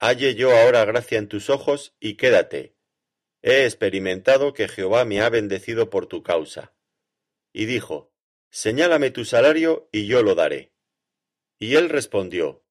Halle 0.00 0.34
yo 0.34 0.50
ahora 0.56 0.84
gracia 0.84 1.18
en 1.18 1.28
tus 1.28 1.50
ojos, 1.50 1.94
y 2.00 2.16
quédate. 2.16 2.74
He 3.42 3.64
experimentado 3.64 4.54
que 4.54 4.66
Jehová 4.66 5.04
me 5.04 5.20
ha 5.20 5.28
bendecido 5.28 5.88
por 5.88 6.08
tu 6.08 6.24
causa. 6.24 6.74
Y 7.52 7.66
dijo, 7.66 8.12
Señálame 8.50 9.12
tu 9.12 9.24
salario, 9.24 9.88
y 9.92 10.08
yo 10.08 10.24
lo 10.24 10.34
daré. 10.34 10.72
Y 11.60 11.76
él 11.76 11.90
respondió, 11.90 12.64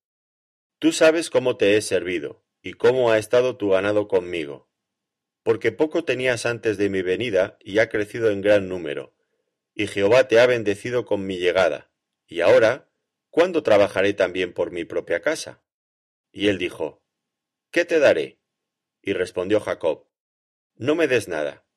Tú 0.79 0.91
sabes 0.91 1.29
cómo 1.29 1.55
te 1.55 1.77
he 1.77 1.81
servido, 1.81 2.44
y 2.65 2.73
cómo 2.73 3.11
ha 3.11 3.19
estado 3.19 3.57
tu 3.57 3.69
ganado 3.69 4.07
conmigo. 4.07 4.67
Porque 5.43 5.71
poco 5.71 6.03
tenías 6.03 6.47
antes 6.47 6.79
de 6.79 6.89
mi 6.89 7.03
venida, 7.03 7.59
y 7.61 7.77
ha 7.77 7.89
crecido 7.89 8.31
en 8.31 8.41
gran 8.41 8.67
número. 8.67 9.13
Y 9.75 9.85
Jehová 9.85 10.27
te 10.27 10.39
ha 10.39 10.47
bendecido 10.47 11.05
con 11.05 11.27
mi 11.27 11.37
llegada. 11.37 11.91
Y 12.25 12.41
ahora, 12.41 12.89
¿cuándo 13.29 13.61
trabajaré 13.61 14.15
también 14.15 14.51
por 14.51 14.71
mi 14.71 14.83
propia 14.83 15.21
casa? 15.21 15.61
Y 16.31 16.47
él 16.47 16.57
dijo, 16.57 17.03
¿Qué 17.69 17.85
te 17.85 17.99
daré? 17.99 18.39
Y 19.03 19.13
respondió 19.13 19.59
Jacob, 19.59 20.07
No 20.73 20.95
me 20.95 21.07
des 21.07 21.27
nada. 21.27 21.67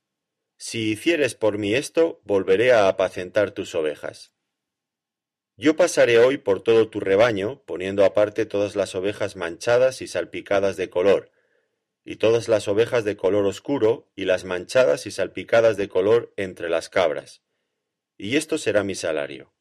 Si 0.57 0.93
hicieres 0.93 1.35
por 1.35 1.59
mí 1.59 1.75
esto, 1.75 2.23
volveré 2.25 2.73
a 2.73 2.89
apacentar 2.89 3.51
tus 3.51 3.75
ovejas. 3.75 4.33
Yo 5.59 5.77
pasaré 5.77 6.19
hoy 6.19 6.39
por 6.39 6.63
todo 6.63 6.89
tu 6.89 7.01
rebaño, 7.01 7.63
poniendo 7.67 8.07
aparte 8.07 8.47
todas 8.47 8.77
las 8.77 8.95
ovejas 8.95 9.37
manchadas 9.37 10.01
y 10.01 10.07
salpicadas 10.07 10.79
de 10.79 10.89
color, 10.89 11.31
y 12.03 12.17
todas 12.17 12.49
las 12.49 12.67
ovejas 12.67 13.05
de 13.05 13.19
color 13.19 13.45
oscuro, 13.45 14.11
y 14.17 14.25
las 14.25 14.47
manchadas 14.47 15.05
y 15.05 15.11
salpicadas 15.11 15.77
de 15.77 15.91
color 15.91 16.33
entre 16.37 16.71
las 16.71 16.89
cabras. 16.89 17.43
Y 18.17 18.37
esto 18.37 18.57
será 18.57 18.83
mi 18.85 18.95
salario. 18.95 19.53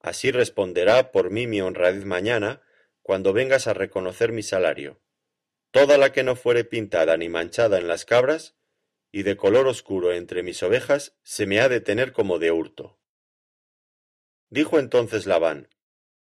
Así 0.00 0.32
responderá 0.32 1.12
por 1.12 1.30
mí 1.30 1.46
mi 1.46 1.60
honradez 1.60 2.04
mañana, 2.04 2.62
cuando 3.02 3.32
vengas 3.32 3.68
a 3.68 3.74
reconocer 3.74 4.32
mi 4.32 4.42
salario 4.42 5.00
toda 5.76 5.98
la 5.98 6.10
que 6.10 6.22
no 6.22 6.36
fuere 6.36 6.64
pintada 6.64 7.18
ni 7.18 7.28
manchada 7.28 7.76
en 7.76 7.86
las 7.86 8.06
cabras, 8.06 8.56
y 9.12 9.24
de 9.24 9.36
color 9.36 9.66
oscuro 9.66 10.14
entre 10.14 10.42
mis 10.42 10.62
ovejas, 10.62 11.18
se 11.22 11.44
me 11.44 11.60
ha 11.60 11.68
de 11.68 11.82
tener 11.82 12.12
como 12.12 12.38
de 12.38 12.50
hurto. 12.50 12.98
Dijo 14.48 14.78
entonces 14.78 15.26
Labán, 15.26 15.68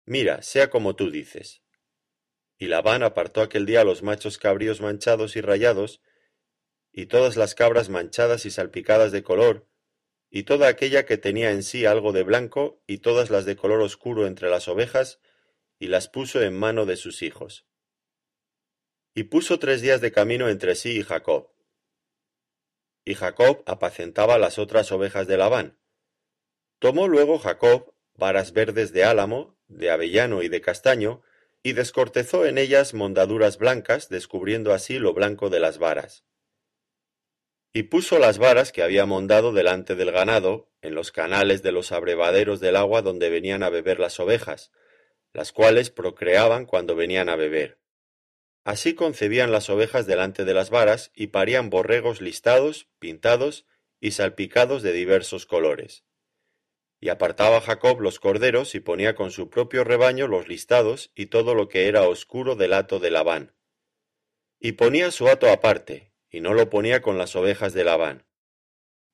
Mira, 0.04 0.42
sea 0.42 0.70
como 0.70 0.94
tú 0.94 1.10
dices. 1.10 1.62
Y 2.58 2.68
Labán 2.68 3.02
apartó 3.02 3.42
aquel 3.42 3.66
día 3.66 3.84
los 3.84 4.02
machos 4.02 4.38
cabríos 4.38 4.80
manchados 4.80 5.34
y 5.36 5.40
rayados, 5.40 6.00
y 6.92 7.06
todas 7.06 7.36
las 7.36 7.54
cabras 7.54 7.88
manchadas 7.88 8.46
y 8.46 8.50
salpicadas 8.50 9.12
de 9.12 9.22
color, 9.22 9.68
y 10.30 10.44
toda 10.44 10.68
aquella 10.68 11.04
que 11.04 11.18
tenía 11.18 11.50
en 11.50 11.62
sí 11.62 11.84
algo 11.84 12.12
de 12.12 12.22
blanco, 12.22 12.82
y 12.86 12.98
todas 12.98 13.30
las 13.30 13.44
de 13.44 13.56
color 13.56 13.80
oscuro 13.80 14.26
entre 14.26 14.48
las 14.48 14.68
ovejas, 14.68 15.20
y 15.78 15.88
las 15.88 16.08
puso 16.08 16.40
en 16.40 16.56
mano 16.56 16.86
de 16.86 16.96
sus 16.96 17.22
hijos. 17.22 17.66
Y 19.12 19.24
puso 19.24 19.58
tres 19.58 19.82
días 19.82 20.00
de 20.00 20.12
camino 20.12 20.48
entre 20.48 20.76
sí 20.76 20.98
y 20.98 21.02
Jacob. 21.02 21.52
y 23.04 23.14
Jacob 23.14 23.62
apacentaba 23.66 24.36
las 24.36 24.58
otras 24.58 24.90
ovejas 24.90 25.28
de 25.28 25.36
Labán. 25.36 25.78
Tomó 26.80 27.06
luego 27.06 27.38
Jacob 27.38 27.94
varas 28.16 28.52
verdes 28.52 28.92
de 28.92 29.04
álamo, 29.04 29.58
de 29.68 29.90
avellano 29.90 30.42
y 30.42 30.48
de 30.48 30.60
castaño, 30.60 31.22
y 31.62 31.72
descortezó 31.72 32.46
en 32.46 32.58
ellas 32.58 32.94
mondaduras 32.94 33.58
blancas, 33.58 34.08
descubriendo 34.08 34.72
así 34.72 34.98
lo 34.98 35.14
blanco 35.14 35.50
de 35.50 35.60
las 35.60 35.78
varas. 35.78 36.24
Y 37.72 37.84
puso 37.84 38.18
las 38.18 38.38
varas 38.38 38.72
que 38.72 38.82
había 38.82 39.04
mondado 39.04 39.52
delante 39.52 39.96
del 39.96 40.12
ganado, 40.12 40.70
en 40.80 40.94
los 40.94 41.12
canales 41.12 41.62
de 41.62 41.72
los 41.72 41.92
abrevaderos 41.92 42.60
del 42.60 42.76
agua 42.76 43.02
donde 43.02 43.28
venían 43.28 43.62
a 43.62 43.68
beber 43.68 43.98
las 43.98 44.18
ovejas, 44.20 44.72
las 45.32 45.52
cuales 45.52 45.90
procreaban 45.90 46.64
cuando 46.64 46.96
venían 46.96 47.28
a 47.28 47.36
beber. 47.36 47.78
Así 48.64 48.94
concebían 48.94 49.52
las 49.52 49.68
ovejas 49.68 50.06
delante 50.06 50.44
de 50.44 50.54
las 50.54 50.70
varas 50.70 51.10
y 51.14 51.26
parían 51.26 51.68
borregos 51.68 52.20
listados, 52.20 52.88
pintados 52.98 53.66
y 54.00 54.12
salpicados 54.12 54.82
de 54.82 54.92
diversos 54.92 55.44
colores. 55.44 56.05
Y 57.00 57.10
apartaba 57.10 57.60
Jacob 57.60 58.00
los 58.00 58.18
corderos 58.18 58.74
y 58.74 58.80
ponía 58.80 59.14
con 59.14 59.30
su 59.30 59.50
propio 59.50 59.84
rebaño 59.84 60.26
los 60.28 60.48
listados 60.48 61.12
y 61.14 61.26
todo 61.26 61.54
lo 61.54 61.68
que 61.68 61.88
era 61.88 62.02
oscuro 62.02 62.56
del 62.56 62.72
hato 62.72 62.98
de 62.98 63.10
Labán. 63.10 63.54
Y 64.58 64.72
ponía 64.72 65.10
su 65.10 65.28
hato 65.28 65.50
aparte, 65.50 66.12
y 66.30 66.40
no 66.40 66.54
lo 66.54 66.70
ponía 66.70 67.02
con 67.02 67.18
las 67.18 67.36
ovejas 67.36 67.74
de 67.74 67.84
Labán. 67.84 68.26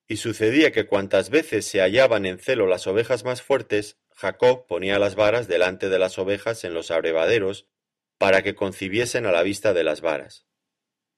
Y 0.07 0.17
sucedía 0.17 0.71
que 0.71 0.85
cuantas 0.85 1.29
veces 1.29 1.65
se 1.65 1.79
hallaban 1.79 2.25
en 2.25 2.39
celo 2.39 2.67
las 2.67 2.87
ovejas 2.87 3.23
más 3.23 3.41
fuertes, 3.41 3.97
Jacob 4.11 4.67
ponía 4.67 4.99
las 4.99 5.15
varas 5.15 5.47
delante 5.47 5.89
de 5.89 5.99
las 5.99 6.17
ovejas 6.17 6.63
en 6.63 6.73
los 6.73 6.91
abrevaderos, 6.91 7.67
para 8.17 8.43
que 8.43 8.55
concibiesen 8.55 9.25
a 9.25 9.31
la 9.31 9.43
vista 9.43 9.73
de 9.73 9.83
las 9.83 10.01
varas. 10.01 10.45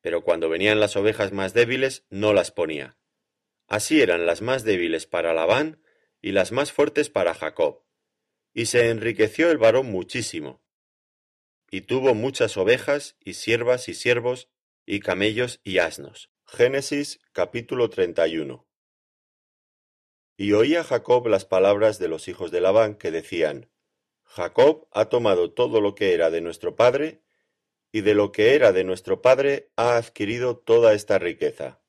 Pero 0.02 0.24
cuando 0.24 0.50
venían 0.50 0.80
las 0.80 0.96
ovejas 0.96 1.32
más 1.32 1.54
débiles, 1.54 2.06
no 2.10 2.34
las 2.34 2.52
ponía. 2.52 2.98
Así 3.68 4.02
eran 4.02 4.26
las 4.26 4.42
más 4.42 4.64
débiles 4.64 5.08
para 5.08 5.34
Labán 5.34 5.82
y 6.26 6.32
las 6.32 6.52
más 6.52 6.72
fuertes 6.72 7.12
para 7.12 7.36
Jacob. 7.36 7.84
Y 8.52 8.66
se 8.66 8.90
enriqueció 8.90 9.52
el 9.52 9.60
varón 9.60 9.92
muchísimo. 9.92 10.60
Y 11.70 11.82
tuvo 11.82 12.16
muchas 12.16 12.58
ovejas, 12.58 13.16
y 13.20 13.36
siervas 13.36 13.88
y 13.90 13.94
siervos, 13.94 14.50
y 14.88 15.02
camellos 15.02 15.62
y 15.64 15.78
asnos. 15.78 16.32
Génesis 16.48 17.20
capítulo 17.32 17.92
31. 17.92 18.68
Y 20.36 20.54
oía 20.54 20.84
Jacob 20.84 21.28
las 21.28 21.46
palabras 21.46 22.00
de 22.00 22.08
los 22.08 22.28
hijos 22.28 22.50
de 22.50 22.60
Labán 22.60 22.96
que 22.96 23.12
decían, 23.12 23.70
Jacob 24.24 24.88
ha 24.94 25.10
tomado 25.10 25.54
todo 25.54 25.80
lo 25.80 25.94
que 25.94 26.16
era 26.16 26.32
de 26.32 26.42
nuestro 26.42 26.76
padre, 26.76 27.22
y 27.92 28.02
de 28.02 28.16
lo 28.16 28.32
que 28.32 28.56
era 28.56 28.72
de 28.72 28.84
nuestro 28.84 29.22
padre 29.22 29.70
ha 29.76 29.96
adquirido 29.96 30.58
toda 30.58 30.96
esta 30.96 31.20
riqueza. 31.20 31.84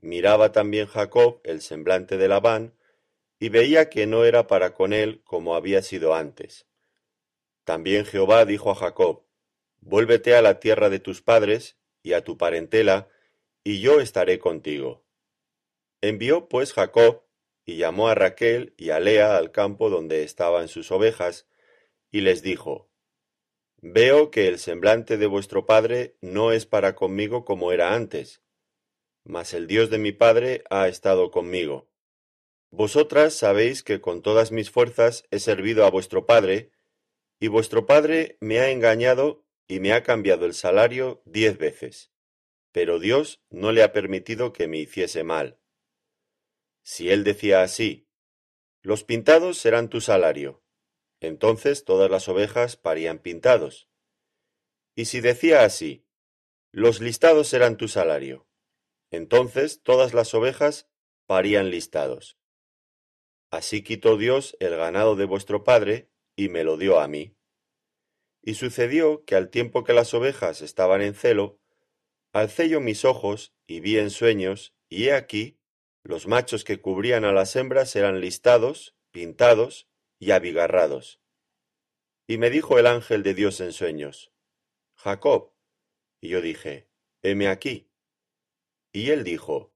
Miraba 0.00 0.50
también 0.50 0.86
Jacob 0.86 1.42
el 1.44 1.60
semblante 1.60 2.16
de 2.16 2.28
Labán, 2.28 2.77
y 3.38 3.48
veía 3.48 3.88
que 3.88 4.06
no 4.06 4.24
era 4.24 4.46
para 4.46 4.74
con 4.74 4.92
él 4.92 5.22
como 5.24 5.54
había 5.54 5.82
sido 5.82 6.14
antes. 6.14 6.66
También 7.64 8.04
Jehová 8.04 8.44
dijo 8.44 8.70
a 8.70 8.74
Jacob, 8.74 9.24
Vuélvete 9.80 10.34
a 10.34 10.42
la 10.42 10.58
tierra 10.58 10.90
de 10.90 10.98
tus 10.98 11.22
padres 11.22 11.78
y 12.02 12.14
a 12.14 12.24
tu 12.24 12.36
parentela, 12.36 13.08
y 13.62 13.80
yo 13.80 14.00
estaré 14.00 14.38
contigo. 14.38 15.04
Envió 16.00 16.48
pues 16.48 16.72
Jacob 16.72 17.24
y 17.64 17.76
llamó 17.76 18.08
a 18.08 18.14
Raquel 18.14 18.74
y 18.76 18.90
a 18.90 19.00
Lea 19.00 19.36
al 19.36 19.52
campo 19.52 19.90
donde 19.90 20.22
estaban 20.22 20.68
sus 20.68 20.90
ovejas, 20.90 21.46
y 22.10 22.22
les 22.22 22.42
dijo, 22.42 22.88
Veo 23.80 24.30
que 24.30 24.48
el 24.48 24.58
semblante 24.58 25.18
de 25.18 25.26
vuestro 25.26 25.66
padre 25.66 26.16
no 26.20 26.52
es 26.52 26.66
para 26.66 26.94
conmigo 26.94 27.44
como 27.44 27.70
era 27.70 27.94
antes, 27.94 28.42
mas 29.24 29.52
el 29.52 29.66
Dios 29.66 29.90
de 29.90 29.98
mi 29.98 30.12
padre 30.12 30.64
ha 30.70 30.88
estado 30.88 31.30
conmigo. 31.30 31.87
Vosotras 32.70 33.34
sabéis 33.34 33.82
que 33.82 34.00
con 34.00 34.22
todas 34.22 34.52
mis 34.52 34.70
fuerzas 34.70 35.24
he 35.30 35.38
servido 35.38 35.86
a 35.86 35.90
vuestro 35.90 36.26
padre, 36.26 36.70
y 37.40 37.48
vuestro 37.48 37.86
padre 37.86 38.36
me 38.40 38.60
ha 38.60 38.70
engañado 38.70 39.46
y 39.66 39.80
me 39.80 39.92
ha 39.92 40.02
cambiado 40.02 40.44
el 40.44 40.54
salario 40.54 41.22
diez 41.24 41.56
veces, 41.56 42.10
pero 42.72 42.98
Dios 42.98 43.42
no 43.48 43.72
le 43.72 43.82
ha 43.82 43.92
permitido 43.92 44.52
que 44.52 44.68
me 44.68 44.78
hiciese 44.78 45.24
mal. 45.24 45.58
Si 46.82 47.10
él 47.10 47.24
decía 47.24 47.62
así, 47.62 48.08
los 48.82 49.04
pintados 49.04 49.58
serán 49.58 49.88
tu 49.88 50.00
salario, 50.00 50.62
entonces 51.20 51.84
todas 51.84 52.10
las 52.10 52.28
ovejas 52.28 52.76
parían 52.76 53.18
pintados. 53.18 53.88
Y 54.94 55.06
si 55.06 55.20
decía 55.20 55.64
así, 55.64 56.06
los 56.72 57.00
listados 57.00 57.48
serán 57.48 57.76
tu 57.76 57.88
salario, 57.88 58.46
entonces 59.10 59.82
todas 59.82 60.12
las 60.12 60.34
ovejas 60.34 60.88
parían 61.26 61.70
listados. 61.70 62.37
Así 63.50 63.82
quitó 63.82 64.16
Dios 64.16 64.56
el 64.60 64.76
ganado 64.76 65.16
de 65.16 65.24
vuestro 65.24 65.64
padre 65.64 66.10
y 66.36 66.48
me 66.48 66.64
lo 66.64 66.76
dio 66.76 67.00
a 67.00 67.08
mí. 67.08 67.34
Y 68.42 68.54
sucedió 68.54 69.24
que 69.24 69.34
al 69.34 69.50
tiempo 69.50 69.84
que 69.84 69.92
las 69.92 70.14
ovejas 70.14 70.62
estaban 70.62 71.02
en 71.02 71.14
celo, 71.14 71.58
alcé 72.32 72.68
yo 72.68 72.80
mis 72.80 73.04
ojos 73.04 73.54
y 73.66 73.80
vi 73.80 73.98
en 73.98 74.10
sueños, 74.10 74.74
y 74.88 75.06
he 75.06 75.12
aquí 75.12 75.58
los 76.02 76.26
machos 76.26 76.64
que 76.64 76.80
cubrían 76.80 77.24
a 77.24 77.32
las 77.32 77.54
hembras 77.56 77.94
eran 77.96 78.20
listados, 78.20 78.96
pintados 79.10 79.88
y 80.18 80.30
abigarrados. 80.30 81.20
Y 82.26 82.38
me 82.38 82.50
dijo 82.50 82.78
el 82.78 82.86
ángel 82.86 83.22
de 83.22 83.34
Dios 83.34 83.60
en 83.60 83.72
sueños, 83.72 84.32
Jacob. 84.94 85.52
Y 86.20 86.28
yo 86.28 86.40
dije, 86.40 86.88
heme 87.22 87.48
aquí. 87.48 87.90
Y 88.92 89.10
él 89.10 89.24
dijo, 89.24 89.74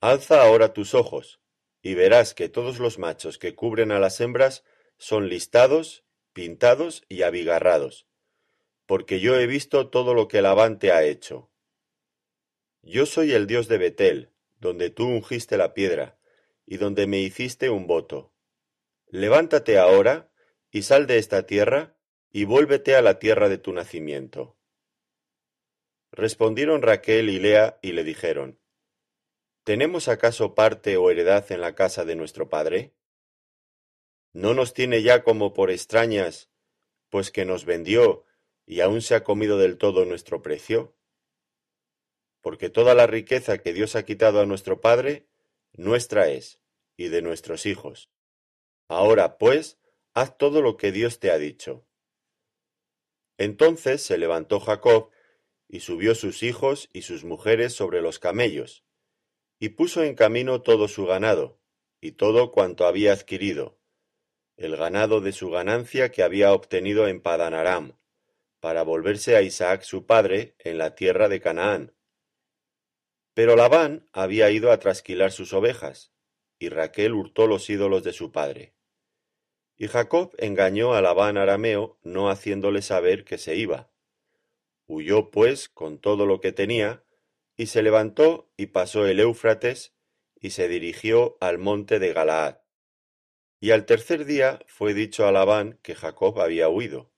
Alza 0.00 0.42
ahora 0.42 0.72
tus 0.72 0.94
ojos, 0.94 1.39
y 1.82 1.94
verás 1.94 2.34
que 2.34 2.48
todos 2.48 2.78
los 2.78 2.98
machos 2.98 3.38
que 3.38 3.54
cubren 3.54 3.92
a 3.92 3.98
las 3.98 4.20
hembras 4.20 4.64
son 4.98 5.28
listados, 5.28 6.04
pintados 6.32 7.04
y 7.08 7.22
abigarrados, 7.22 8.06
porque 8.86 9.20
yo 9.20 9.36
he 9.38 9.46
visto 9.46 9.88
todo 9.88 10.14
lo 10.14 10.28
que 10.28 10.42
Labán 10.42 10.78
te 10.78 10.92
ha 10.92 11.04
hecho. 11.04 11.50
Yo 12.82 13.06
soy 13.06 13.32
el 13.32 13.46
Dios 13.46 13.68
de 13.68 13.78
Betel, 13.78 14.30
donde 14.60 14.90
tú 14.90 15.06
ungiste 15.06 15.56
la 15.56 15.74
piedra, 15.74 16.18
y 16.66 16.76
donde 16.76 17.06
me 17.06 17.18
hiciste 17.18 17.70
un 17.70 17.86
voto. 17.86 18.32
Levántate 19.08 19.78
ahora, 19.78 20.30
y 20.70 20.82
sal 20.82 21.06
de 21.06 21.18
esta 21.18 21.46
tierra, 21.46 21.96
y 22.30 22.44
vuélvete 22.44 22.94
a 22.94 23.02
la 23.02 23.18
tierra 23.18 23.48
de 23.48 23.58
tu 23.58 23.72
nacimiento. 23.72 24.56
Respondieron 26.12 26.82
Raquel 26.82 27.28
y 27.28 27.40
Lea 27.40 27.78
y 27.82 27.92
le 27.92 28.04
dijeron, 28.04 28.59
¿Tenemos 29.70 30.08
acaso 30.08 30.56
parte 30.56 30.96
o 30.96 31.12
heredad 31.12 31.52
en 31.52 31.60
la 31.60 31.76
casa 31.76 32.04
de 32.04 32.16
nuestro 32.16 32.48
padre? 32.48 32.92
¿No 34.32 34.52
nos 34.52 34.74
tiene 34.74 35.04
ya 35.04 35.22
como 35.22 35.54
por 35.54 35.70
extrañas, 35.70 36.50
pues 37.08 37.30
que 37.30 37.44
nos 37.44 37.66
vendió 37.66 38.24
y 38.66 38.80
aún 38.80 39.00
se 39.00 39.14
ha 39.14 39.22
comido 39.22 39.58
del 39.58 39.78
todo 39.78 40.04
nuestro 40.04 40.42
precio? 40.42 40.96
porque 42.40 42.68
toda 42.68 42.96
la 42.96 43.06
riqueza 43.06 43.58
que 43.58 43.72
Dios 43.72 43.94
ha 43.94 44.04
quitado 44.04 44.40
a 44.40 44.44
nuestro 44.44 44.80
Padre, 44.80 45.28
nuestra 45.72 46.28
es, 46.28 46.58
y 46.96 47.06
de 47.06 47.22
nuestros 47.22 47.64
hijos. 47.64 48.10
Ahora, 48.88 49.38
pues, 49.38 49.78
haz 50.14 50.36
todo 50.36 50.62
lo 50.62 50.76
que 50.76 50.90
Dios 50.90 51.20
te 51.20 51.30
ha 51.30 51.38
dicho. 51.38 51.86
Entonces 53.38 54.02
se 54.02 54.18
levantó 54.18 54.58
Jacob, 54.58 55.12
y 55.68 55.78
subió 55.78 56.16
sus 56.16 56.42
hijos 56.42 56.90
y 56.92 57.02
sus 57.02 57.22
mujeres 57.22 57.72
sobre 57.72 58.02
los 58.02 58.18
camellos, 58.18 58.84
y 59.60 59.68
puso 59.68 60.02
en 60.02 60.16
camino 60.16 60.62
todo 60.62 60.88
su 60.88 61.06
ganado, 61.06 61.60
y 62.00 62.12
todo 62.12 62.50
cuanto 62.50 62.86
había 62.86 63.12
adquirido, 63.12 63.78
el 64.56 64.76
ganado 64.76 65.20
de 65.20 65.30
su 65.30 65.50
ganancia 65.50 66.10
que 66.10 66.24
había 66.24 66.52
obtenido 66.52 67.06
en 67.06 67.20
Padanaram, 67.20 67.96
para 68.58 68.82
volverse 68.82 69.36
a 69.36 69.42
Isaac 69.42 69.82
su 69.82 70.06
padre 70.06 70.56
en 70.58 70.78
la 70.78 70.96
tierra 70.96 71.28
de 71.28 71.40
Canaán, 71.40 71.94
pero 73.34 73.56
Labán 73.56 74.08
había 74.12 74.50
ido 74.50 74.72
a 74.72 74.78
trasquilar 74.78 75.32
sus 75.32 75.52
ovejas, 75.52 76.12
y 76.58 76.68
Raquel 76.68 77.14
hurtó 77.14 77.46
los 77.46 77.70
ídolos 77.70 78.02
de 78.02 78.12
su 78.12 78.32
padre. 78.32 78.74
Y 79.76 79.86
Jacob 79.86 80.34
engañó 80.36 80.94
a 80.94 81.00
Labán 81.00 81.38
arameo, 81.38 81.98
no 82.02 82.28
haciéndole 82.28 82.82
saber 82.82 83.24
que 83.24 83.38
se 83.38 83.56
iba. 83.56 83.90
Huyó, 84.86 85.30
pues, 85.30 85.68
con 85.68 85.98
todo 85.98 86.26
lo 86.26 86.40
que 86.40 86.52
tenía, 86.52 87.02
y 87.60 87.66
se 87.66 87.82
levantó 87.82 88.50
y 88.56 88.68
pasó 88.68 89.06
el 89.06 89.20
Éufrates, 89.20 89.94
y 90.40 90.52
se 90.52 90.66
dirigió 90.66 91.36
al 91.42 91.58
monte 91.58 91.98
de 91.98 92.14
Galaad. 92.14 92.56
Y 93.60 93.72
al 93.72 93.84
tercer 93.84 94.24
día 94.24 94.60
fue 94.66 94.94
dicho 94.94 95.26
a 95.26 95.30
Labán 95.30 95.78
que 95.82 95.94
Jacob 95.94 96.40
había 96.40 96.70
huido. 96.70 97.12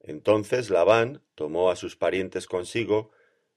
Entonces 0.00 0.70
Labán 0.70 1.22
tomó 1.34 1.70
a 1.70 1.76
sus 1.76 1.96
parientes 1.96 2.46
consigo, 2.46 3.10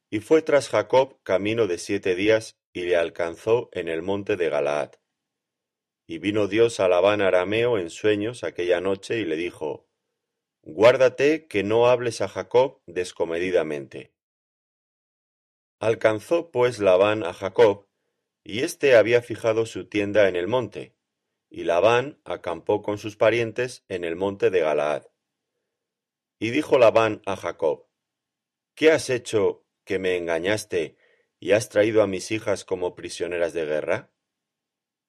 y 0.09 0.19
fue 0.19 0.41
tras 0.41 0.67
Jacob 0.67 1.17
camino 1.23 1.65
de 1.65 1.77
siete 1.77 2.13
días, 2.13 2.57
y 2.73 2.81
le 2.81 2.97
alcanzó 2.97 3.69
en 3.71 3.87
el 3.87 4.01
monte 4.01 4.35
de 4.35 4.49
Galaad. 4.49 4.95
Y 6.07 6.17
vino 6.17 6.49
Dios 6.49 6.81
a 6.81 6.89
Labán 6.89 7.21
arameo 7.21 7.77
en 7.77 7.89
sueños 7.89 8.43
aquella 8.43 8.81
noche, 8.81 9.17
y 9.19 9.23
le 9.23 9.37
dijo, 9.37 9.87
Guárdate 10.61 11.47
que 11.47 11.63
no 11.63 11.87
hables 11.87 12.19
a 12.19 12.27
Jacob 12.27 12.81
descomedidamente. 12.85 14.14
Alcanzó 15.79 16.51
pues 16.51 16.79
Labán 16.79 17.24
á 17.24 17.34
Jacob, 17.34 17.88
y 18.44 18.62
éste 18.62 18.96
había 18.96 19.22
fijado 19.22 19.65
su 19.65 19.88
tienda 19.88 20.29
en 20.29 20.36
el 20.36 20.48
monte, 20.48 20.96
y 21.50 21.63
Labán 21.63 22.20
acampó 22.24 22.82
con 22.82 22.98
sus 22.98 23.17
parientes 23.17 23.84
en 23.88 24.03
el 24.03 24.15
monte 24.15 24.50
de 24.50 24.62
Galaad. 24.62 25.03
Y 26.39 26.51
dijo 26.51 26.77
Labán 26.77 27.22
á 27.25 27.36
Jacob, 27.36 27.88
¿Qué 28.75 28.91
has 28.91 29.10
hecho 29.10 29.65
que 29.86 30.00
me 30.00 30.17
engañaste 30.17 30.98
y 31.39 31.51
has 31.53 31.70
traído 31.70 32.01
a 32.01 32.08
mis 32.08 32.32
hijas 32.32 32.65
como 32.65 32.94
prisioneras 32.94 33.53
de 33.53 33.65
guerra? 33.65 34.12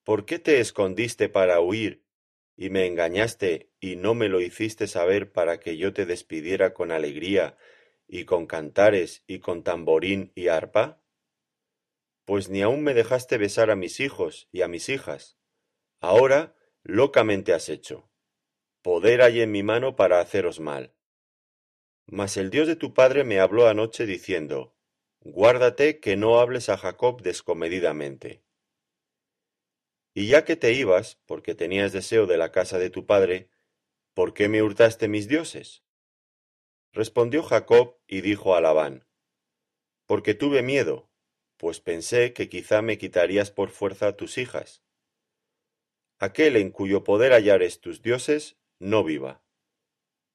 ¿Por 0.04 0.24
qué 0.24 0.38
te 0.38 0.60
escondiste 0.60 1.28
para 1.28 1.60
huir 1.60 2.04
y 2.56 2.70
me 2.70 2.86
engañaste 2.86 3.72
y 3.80 3.96
no 3.96 4.14
me 4.14 4.28
lo 4.28 4.40
hiciste 4.40 4.86
saber 4.86 5.32
para 5.32 5.58
que 5.58 5.76
yo 5.76 5.92
te 5.92 6.06
despidiera 6.06 6.74
con 6.74 6.92
alegría 6.92 7.58
y 8.08 8.24
con 8.24 8.46
cantares 8.46 9.24
y 9.26 9.40
con 9.40 9.62
tamborín 9.62 10.32
y 10.34 10.48
arpa? 10.48 11.02
Pues 12.24 12.48
ni 12.48 12.62
aun 12.62 12.82
me 12.82 12.94
dejaste 12.94 13.38
besar 13.38 13.70
a 13.70 13.76
mis 13.76 14.00
hijos 14.00 14.48
y 14.52 14.62
a 14.62 14.68
mis 14.68 14.88
hijas. 14.88 15.38
Ahora 16.00 16.54
locamente 16.82 17.52
has 17.52 17.68
hecho. 17.68 18.10
Poder 18.82 19.22
hay 19.22 19.40
en 19.40 19.50
mi 19.50 19.62
mano 19.62 19.96
para 19.96 20.20
haceros 20.20 20.60
mal. 20.60 20.94
Mas 22.06 22.36
el 22.36 22.50
Dios 22.50 22.68
de 22.68 22.76
tu 22.76 22.94
padre 22.94 23.24
me 23.24 23.40
habló 23.40 23.66
anoche 23.66 24.06
diciendo, 24.06 24.76
Guárdate 25.20 25.98
que 25.98 26.16
no 26.16 26.38
hables 26.38 26.68
a 26.68 26.76
Jacob 26.76 27.20
descomedidamente. 27.20 28.44
Y 30.14 30.28
ya 30.28 30.44
que 30.44 30.54
te 30.54 30.72
ibas, 30.72 31.20
porque 31.26 31.54
tenías 31.54 31.92
deseo 31.92 32.26
de 32.26 32.38
la 32.38 32.52
casa 32.52 32.78
de 32.78 32.90
tu 32.90 33.06
padre, 33.06 33.50
¿por 34.14 34.34
qué 34.34 34.48
me 34.48 34.62
hurtaste 34.62 35.08
mis 35.08 35.26
dioses? 35.26 35.82
Respondió 36.96 37.42
Jacob 37.42 37.98
y 38.06 38.22
dijo 38.22 38.56
a 38.56 38.62
Labán, 38.62 39.06
Porque 40.06 40.32
tuve 40.32 40.62
miedo, 40.62 41.10
pues 41.58 41.78
pensé 41.78 42.32
que 42.32 42.48
quizá 42.48 42.80
me 42.80 42.96
quitarías 42.96 43.50
por 43.50 43.68
fuerza 43.68 44.16
tus 44.16 44.38
hijas. 44.38 44.82
Aquel 46.18 46.56
en 46.56 46.70
cuyo 46.70 47.04
poder 47.04 47.32
hallares 47.32 47.82
tus 47.82 48.00
dioses, 48.00 48.56
no 48.78 49.04
viva. 49.04 49.42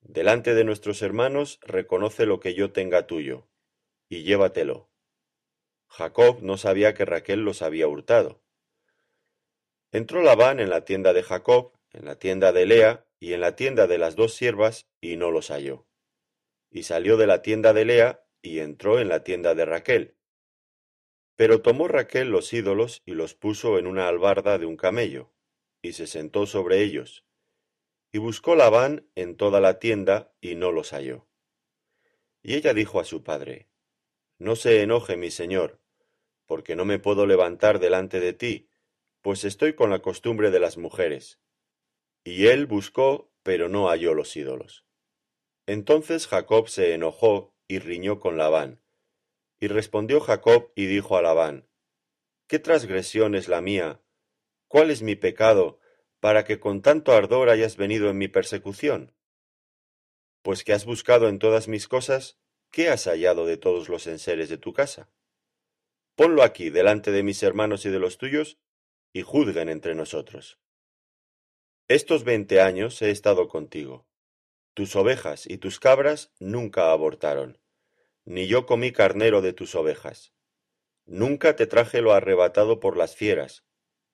Delante 0.01 0.53
de 0.53 0.63
nuestros 0.63 1.01
hermanos 1.01 1.59
reconoce 1.63 2.27
lo 2.27 2.39
que 2.39 2.53
yo 2.53 2.71
tenga 2.71 3.07
tuyo, 3.07 3.49
y 4.07 4.21
llévatelo. 4.21 4.91
Jacob 5.87 6.43
no 6.43 6.57
sabía 6.57 6.93
que 6.93 7.05
Raquel 7.05 7.43
los 7.43 7.63
había 7.63 7.87
hurtado. 7.87 8.43
Entró 9.91 10.21
Labán 10.21 10.59
en 10.59 10.69
la 10.69 10.85
tienda 10.85 11.11
de 11.13 11.23
Jacob, 11.23 11.73
en 11.91 12.05
la 12.05 12.19
tienda 12.19 12.51
de 12.51 12.67
Lea 12.67 13.07
y 13.19 13.33
en 13.33 13.41
la 13.41 13.55
tienda 13.55 13.87
de 13.87 13.97
las 13.97 14.15
dos 14.15 14.35
siervas, 14.35 14.85
y 15.01 15.17
no 15.17 15.31
los 15.31 15.49
halló. 15.49 15.87
Y 16.71 16.83
salió 16.83 17.17
de 17.17 17.27
la 17.27 17.41
tienda 17.41 17.73
de 17.73 17.85
Lea 17.85 18.25
y 18.41 18.59
entró 18.59 18.99
en 18.99 19.09
la 19.09 19.23
tienda 19.23 19.53
de 19.53 19.65
Raquel. 19.65 20.15
Pero 21.35 21.61
tomó 21.61 21.87
Raquel 21.87 22.29
los 22.29 22.51
ídolos 22.53 23.01
y 23.05 23.13
los 23.13 23.35
puso 23.35 23.77
en 23.77 23.87
una 23.87 24.07
albarda 24.07 24.57
de 24.57 24.65
un 24.65 24.77
camello, 24.77 25.33
y 25.81 25.93
se 25.93 26.07
sentó 26.07 26.45
sobre 26.45 26.81
ellos. 26.81 27.25
Y 28.11 28.17
buscó 28.17 28.55
Labán 28.55 29.07
en 29.15 29.35
toda 29.35 29.59
la 29.59 29.79
tienda 29.79 30.33
y 30.41 30.55
no 30.55 30.71
los 30.71 30.91
halló. 30.91 31.27
Y 32.43 32.55
ella 32.55 32.73
dijo 32.73 32.99
a 32.99 33.05
su 33.05 33.23
padre, 33.23 33.69
No 34.37 34.55
se 34.55 34.81
enoje 34.81 35.17
mi 35.17 35.31
señor, 35.31 35.79
porque 36.45 36.75
no 36.75 36.85
me 36.85 36.99
puedo 36.99 37.25
levantar 37.25 37.79
delante 37.79 38.19
de 38.19 38.33
ti, 38.33 38.69
pues 39.21 39.43
estoy 39.43 39.73
con 39.73 39.89
la 39.89 40.01
costumbre 40.01 40.51
de 40.51 40.59
las 40.59 40.77
mujeres. 40.77 41.39
Y 42.23 42.47
él 42.47 42.65
buscó, 42.65 43.31
pero 43.43 43.69
no 43.69 43.87
halló 43.87 44.13
los 44.13 44.35
ídolos. 44.35 44.85
Entonces 45.71 46.27
Jacob 46.27 46.67
se 46.67 46.93
enojó 46.93 47.55
y 47.65 47.79
riñó 47.79 48.19
con 48.19 48.35
Labán. 48.35 48.81
Y 49.57 49.69
respondió 49.69 50.19
Jacob 50.19 50.69
y 50.75 50.85
dijo 50.85 51.15
a 51.15 51.21
Labán, 51.21 51.65
¿Qué 52.47 52.59
transgresión 52.59 53.35
es 53.35 53.47
la 53.47 53.61
mía? 53.61 54.01
¿Cuál 54.67 54.91
es 54.91 55.01
mi 55.01 55.15
pecado, 55.15 55.79
para 56.19 56.43
que 56.43 56.59
con 56.59 56.81
tanto 56.81 57.13
ardor 57.13 57.49
hayas 57.49 57.77
venido 57.77 58.09
en 58.09 58.17
mi 58.17 58.27
persecución? 58.27 59.15
Pues 60.41 60.65
que 60.65 60.73
has 60.73 60.83
buscado 60.83 61.29
en 61.29 61.39
todas 61.39 61.69
mis 61.69 61.87
cosas, 61.87 62.37
¿qué 62.69 62.89
has 62.89 63.05
hallado 63.05 63.45
de 63.45 63.55
todos 63.55 63.87
los 63.87 64.07
enseres 64.07 64.49
de 64.49 64.57
tu 64.57 64.73
casa? 64.73 65.09
Ponlo 66.15 66.43
aquí 66.43 66.69
delante 66.69 67.11
de 67.11 67.23
mis 67.23 67.41
hermanos 67.43 67.85
y 67.85 67.89
de 67.91 67.99
los 67.99 68.17
tuyos, 68.17 68.59
y 69.13 69.21
juzguen 69.21 69.69
entre 69.69 69.95
nosotros. 69.95 70.59
Estos 71.87 72.25
veinte 72.25 72.59
años 72.59 73.01
he 73.01 73.09
estado 73.09 73.47
contigo. 73.47 74.10
Tus 74.73 74.95
ovejas 74.95 75.45
y 75.47 75.57
tus 75.57 75.79
cabras 75.79 76.33
nunca 76.39 76.91
abortaron, 76.91 77.59
ni 78.25 78.47
yo 78.47 78.65
comí 78.65 78.91
carnero 78.91 79.41
de 79.41 79.53
tus 79.53 79.75
ovejas. 79.75 80.33
Nunca 81.05 81.55
te 81.55 81.67
traje 81.67 82.01
lo 82.01 82.13
arrebatado 82.13 82.79
por 82.79 82.95
las 82.95 83.15
fieras, 83.15 83.65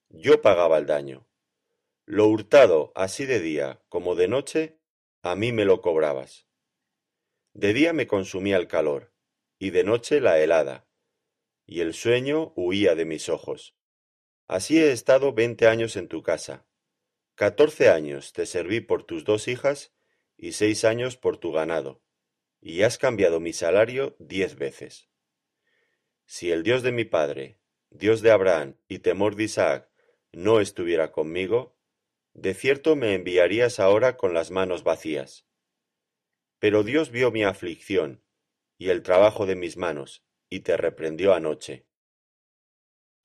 yo 0.10 0.42
pagaba 0.42 0.78
el 0.78 0.86
daño. 0.86 1.28
Lo 2.06 2.28
hurtado 2.28 2.92
así 2.96 3.26
de 3.26 3.40
día 3.40 3.84
como 3.90 4.16
de 4.16 4.28
noche, 4.28 4.80
a 5.22 5.36
mí 5.36 5.52
me 5.52 5.66
lo 5.66 5.82
cobrabas. 5.82 6.48
De 7.54 7.74
día 7.74 7.92
me 7.92 8.08
consumía 8.08 8.58
el 8.58 8.68
calor, 8.68 9.14
y 9.60 9.72
de 9.72 9.84
noche 9.84 10.22
la 10.22 10.40
helada, 10.40 10.88
y 11.66 11.82
el 11.82 11.94
sueño 11.94 12.54
huía 12.56 12.96
de 12.96 13.06
mis 13.06 13.30
ojos. 13.30 13.76
Así 14.48 14.80
he 14.80 14.92
estado 14.92 15.34
veinte 15.34 15.68
años 15.68 15.98
en 15.98 16.08
tu 16.08 16.24
casa. 16.24 16.66
Catorce 17.36 17.90
años 17.90 18.32
te 18.32 18.46
serví 18.46 18.80
por 18.80 19.04
tus 19.04 19.26
dos 19.26 19.48
hijas 19.48 19.94
y 20.38 20.54
seis 20.54 20.86
años 20.86 21.18
por 21.18 21.38
tu 21.38 21.52
ganado, 21.52 22.02
y 22.62 22.84
has 22.84 22.98
cambiado 22.98 23.40
mi 23.40 23.54
salario 23.54 24.16
diez 24.20 24.56
veces. 24.56 25.10
Si 26.26 26.52
el 26.52 26.64
Dios 26.64 26.84
de 26.84 26.92
mi 26.92 27.06
padre, 27.06 27.60
Dios 27.90 28.22
de 28.22 28.32
Abraham 28.32 28.78
y 28.88 29.00
temor 29.00 29.36
de 29.36 29.46
Isaac, 29.46 29.90
no 30.32 30.60
estuviera 30.60 31.12
conmigo, 31.12 31.78
de 32.34 32.54
cierto 32.54 32.96
me 32.96 33.16
enviarías 33.16 33.80
ahora 33.80 34.18
con 34.18 34.34
las 34.34 34.52
manos 34.52 34.84
vacías. 34.84 35.48
Pero 36.60 36.84
Dios 36.84 37.10
vio 37.12 37.32
mi 37.32 37.44
aflicción 37.44 38.24
y 38.78 38.90
el 38.90 39.02
trabajo 39.02 39.46
de 39.46 39.56
mis 39.56 39.78
manos, 39.78 40.24
y 40.50 40.60
te 40.62 40.78
reprendió 40.78 41.34
anoche. 41.34 41.88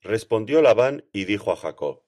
Respondió 0.01 0.61
Labán 0.61 1.05
y 1.13 1.25
dijo 1.25 1.51
a 1.51 1.55
Jacob, 1.55 2.03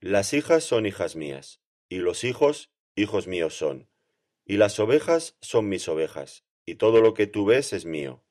Las 0.00 0.32
hijas 0.32 0.64
son 0.64 0.86
hijas 0.86 1.14
mías, 1.14 1.60
y 1.88 1.98
los 1.98 2.24
hijos 2.24 2.72
hijos 2.94 3.26
míos 3.26 3.54
son, 3.54 3.90
y 4.46 4.56
las 4.56 4.80
ovejas 4.80 5.36
son 5.42 5.68
mis 5.68 5.88
ovejas, 5.88 6.46
y 6.64 6.76
todo 6.76 7.02
lo 7.02 7.12
que 7.12 7.26
tú 7.26 7.44
ves 7.44 7.74
es 7.74 7.84
mío. 7.84 8.24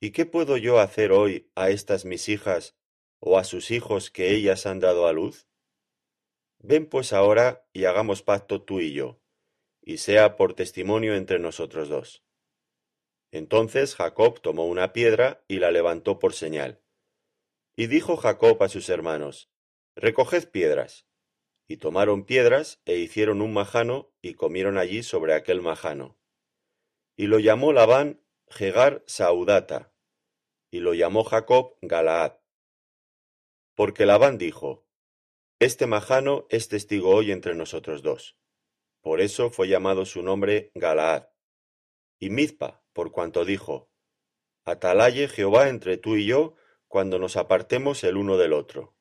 ¿Y 0.00 0.10
qué 0.10 0.26
puedo 0.26 0.56
yo 0.56 0.80
hacer 0.80 1.12
hoy 1.12 1.50
a 1.54 1.70
estas 1.70 2.04
mis 2.04 2.28
hijas 2.28 2.76
o 3.20 3.38
a 3.38 3.44
sus 3.44 3.70
hijos 3.70 4.10
que 4.10 4.34
ellas 4.34 4.66
han 4.66 4.80
dado 4.80 5.06
a 5.06 5.12
luz? 5.12 5.46
Ven 6.58 6.86
pues 6.86 7.12
ahora 7.12 7.66
y 7.72 7.84
hagamos 7.84 8.22
pacto 8.22 8.62
tú 8.62 8.80
y 8.80 8.92
yo, 8.92 9.20
y 9.80 9.98
sea 9.98 10.36
por 10.36 10.54
testimonio 10.54 11.14
entre 11.14 11.38
nosotros 11.38 11.88
dos. 11.88 12.24
Entonces 13.30 13.94
Jacob 13.94 14.40
tomó 14.40 14.66
una 14.66 14.92
piedra 14.92 15.44
y 15.46 15.58
la 15.58 15.70
levantó 15.70 16.18
por 16.18 16.32
señal 16.34 16.80
y 17.76 17.86
dijo 17.88 18.16
Jacob 18.16 18.62
a 18.62 18.68
sus 18.68 18.88
hermanos, 18.88 19.50
Recoged 19.96 20.50
piedras. 20.50 21.06
Y 21.66 21.78
tomaron 21.78 22.24
piedras, 22.24 22.80
e 22.84 22.96
hicieron 22.96 23.40
un 23.40 23.52
majano, 23.52 24.12
y 24.20 24.34
comieron 24.34 24.78
allí 24.78 25.02
sobre 25.02 25.34
aquel 25.34 25.62
majano. 25.62 26.18
Y 27.16 27.26
lo 27.26 27.38
llamó 27.38 27.72
Labán 27.72 28.20
Jegar 28.48 29.02
Saudata, 29.06 29.92
y 30.70 30.80
lo 30.80 30.94
llamó 30.94 31.24
Jacob 31.24 31.76
Galaad. 31.80 32.34
Porque 33.74 34.06
Labán 34.06 34.38
dijo, 34.38 34.86
Este 35.58 35.86
majano 35.86 36.46
es 36.50 36.68
testigo 36.68 37.10
hoy 37.10 37.32
entre 37.32 37.54
nosotros 37.54 38.02
dos. 38.02 38.36
Por 39.00 39.20
eso 39.20 39.50
fue 39.50 39.68
llamado 39.68 40.04
su 40.04 40.22
nombre 40.22 40.70
Galaad. 40.74 41.28
Y 42.18 42.30
Mizpa, 42.30 42.84
por 42.92 43.12
cuanto 43.12 43.44
dijo, 43.44 43.90
Atalaye 44.64 45.28
Jehová 45.28 45.68
entre 45.68 45.98
tú 45.98 46.16
y 46.16 46.26
yo, 46.26 46.54
cuando 46.88 47.18
nos 47.18 47.36
apartemos 47.36 48.02
el 48.04 48.16
uno 48.16 48.38
del 48.38 48.52
otro. 48.52 48.93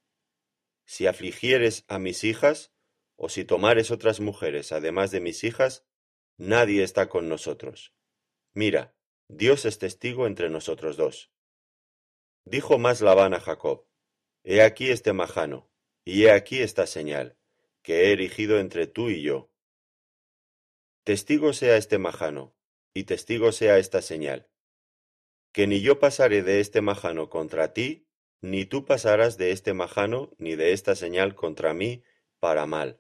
Si 0.86 1.08
afligieres 1.08 1.86
a 1.88 2.00
mis 2.00 2.24
hijas, 2.24 2.74
o 3.16 3.30
si 3.30 3.46
tomares 3.46 3.92
otras 3.92 4.20
mujeres 4.20 4.72
además 4.72 5.12
de 5.12 5.22
mis 5.22 5.44
hijas, 5.44 5.86
nadie 6.38 6.84
está 6.84 7.10
con 7.10 7.30
nosotros. 7.30 7.94
Mira, 8.54 8.96
Dios 9.28 9.66
es 9.66 9.80
testigo 9.80 10.28
entre 10.28 10.50
nosotros 10.50 10.98
dos. 10.98 11.32
Dijo 12.46 12.78
más 12.78 13.02
Labán 13.02 13.34
a 13.34 13.40
Jacob, 13.40 13.88
He 14.44 14.62
aquí 14.62 14.92
este 14.92 15.14
majano, 15.14 15.72
y 16.04 16.26
he 16.26 16.32
aquí 16.32 16.62
esta 16.62 16.86
señal, 16.86 17.38
que 17.82 18.06
he 18.06 18.12
erigido 18.12 18.60
entre 18.60 18.88
tú 18.88 19.10
y 19.10 19.22
yo. 19.22 19.52
Testigo 21.06 21.54
sea 21.54 21.78
este 21.78 21.98
majano, 21.98 22.56
y 22.94 23.06
testigo 23.06 23.52
sea 23.52 23.78
esta 23.78 24.02
señal, 24.02 24.50
que 25.54 25.68
ni 25.68 25.82
yo 25.82 26.00
pasaré 26.00 26.44
de 26.44 26.60
este 26.60 26.82
majano 26.82 27.30
contra 27.30 27.74
ti, 27.74 28.08
ni 28.44 28.66
tú 28.66 28.84
pasarás 28.84 29.38
de 29.38 29.52
este 29.52 29.74
majano 29.74 30.30
ni 30.38 30.58
de 30.58 30.74
esta 30.74 30.96
señal 30.96 31.34
contra 31.34 31.74
mí 31.74 32.04
para 32.42 32.66
mal. 32.66 33.00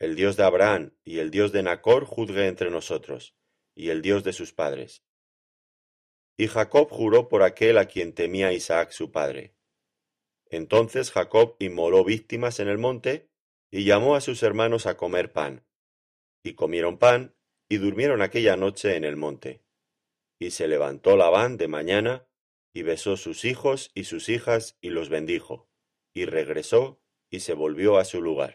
El 0.00 0.16
Dios 0.16 0.36
de 0.36 0.42
Abraham 0.42 0.96
y 1.04 1.20
el 1.20 1.30
Dios 1.30 1.52
de 1.52 1.62
Nacor 1.62 2.06
juzgue 2.06 2.48
entre 2.48 2.72
nosotros, 2.72 3.36
y 3.76 3.90
el 3.90 4.02
Dios 4.02 4.24
de 4.24 4.32
sus 4.32 4.52
padres. 4.52 5.04
Y 6.36 6.48
Jacob 6.48 6.88
juró 6.90 7.28
por 7.28 7.44
aquel 7.44 7.78
a 7.78 7.84
quien 7.84 8.12
temía 8.12 8.52
Isaac 8.52 8.90
su 8.90 9.12
padre. 9.12 9.54
Entonces 10.46 11.12
Jacob 11.12 11.54
inmoló 11.60 12.02
víctimas 12.02 12.58
en 12.58 12.66
el 12.66 12.78
monte, 12.78 13.30
y 13.70 13.84
llamó 13.84 14.16
a 14.16 14.20
sus 14.20 14.42
hermanos 14.42 14.86
a 14.86 14.96
comer 14.96 15.32
pan. 15.32 15.64
Y 16.42 16.54
comieron 16.54 16.98
pan, 16.98 17.36
y 17.68 17.76
durmieron 17.76 18.22
aquella 18.22 18.56
noche 18.56 18.96
en 18.96 19.04
el 19.04 19.14
monte. 19.14 19.62
Y 20.40 20.50
se 20.50 20.66
levantó 20.66 21.16
Labán 21.16 21.58
de 21.58 21.68
mañana, 21.68 22.26
y 22.72 22.82
besó 22.82 23.16
sus 23.16 23.44
hijos 23.44 23.90
y 23.94 24.04
sus 24.04 24.28
hijas, 24.28 24.76
y 24.80 24.90
los 24.90 25.08
bendijo, 25.08 25.68
y 26.14 26.24
regresó, 26.24 27.00
y 27.30 27.40
se 27.40 27.54
volvió 27.54 27.98
a 27.98 28.04
su 28.04 28.22
lugar. 28.22 28.48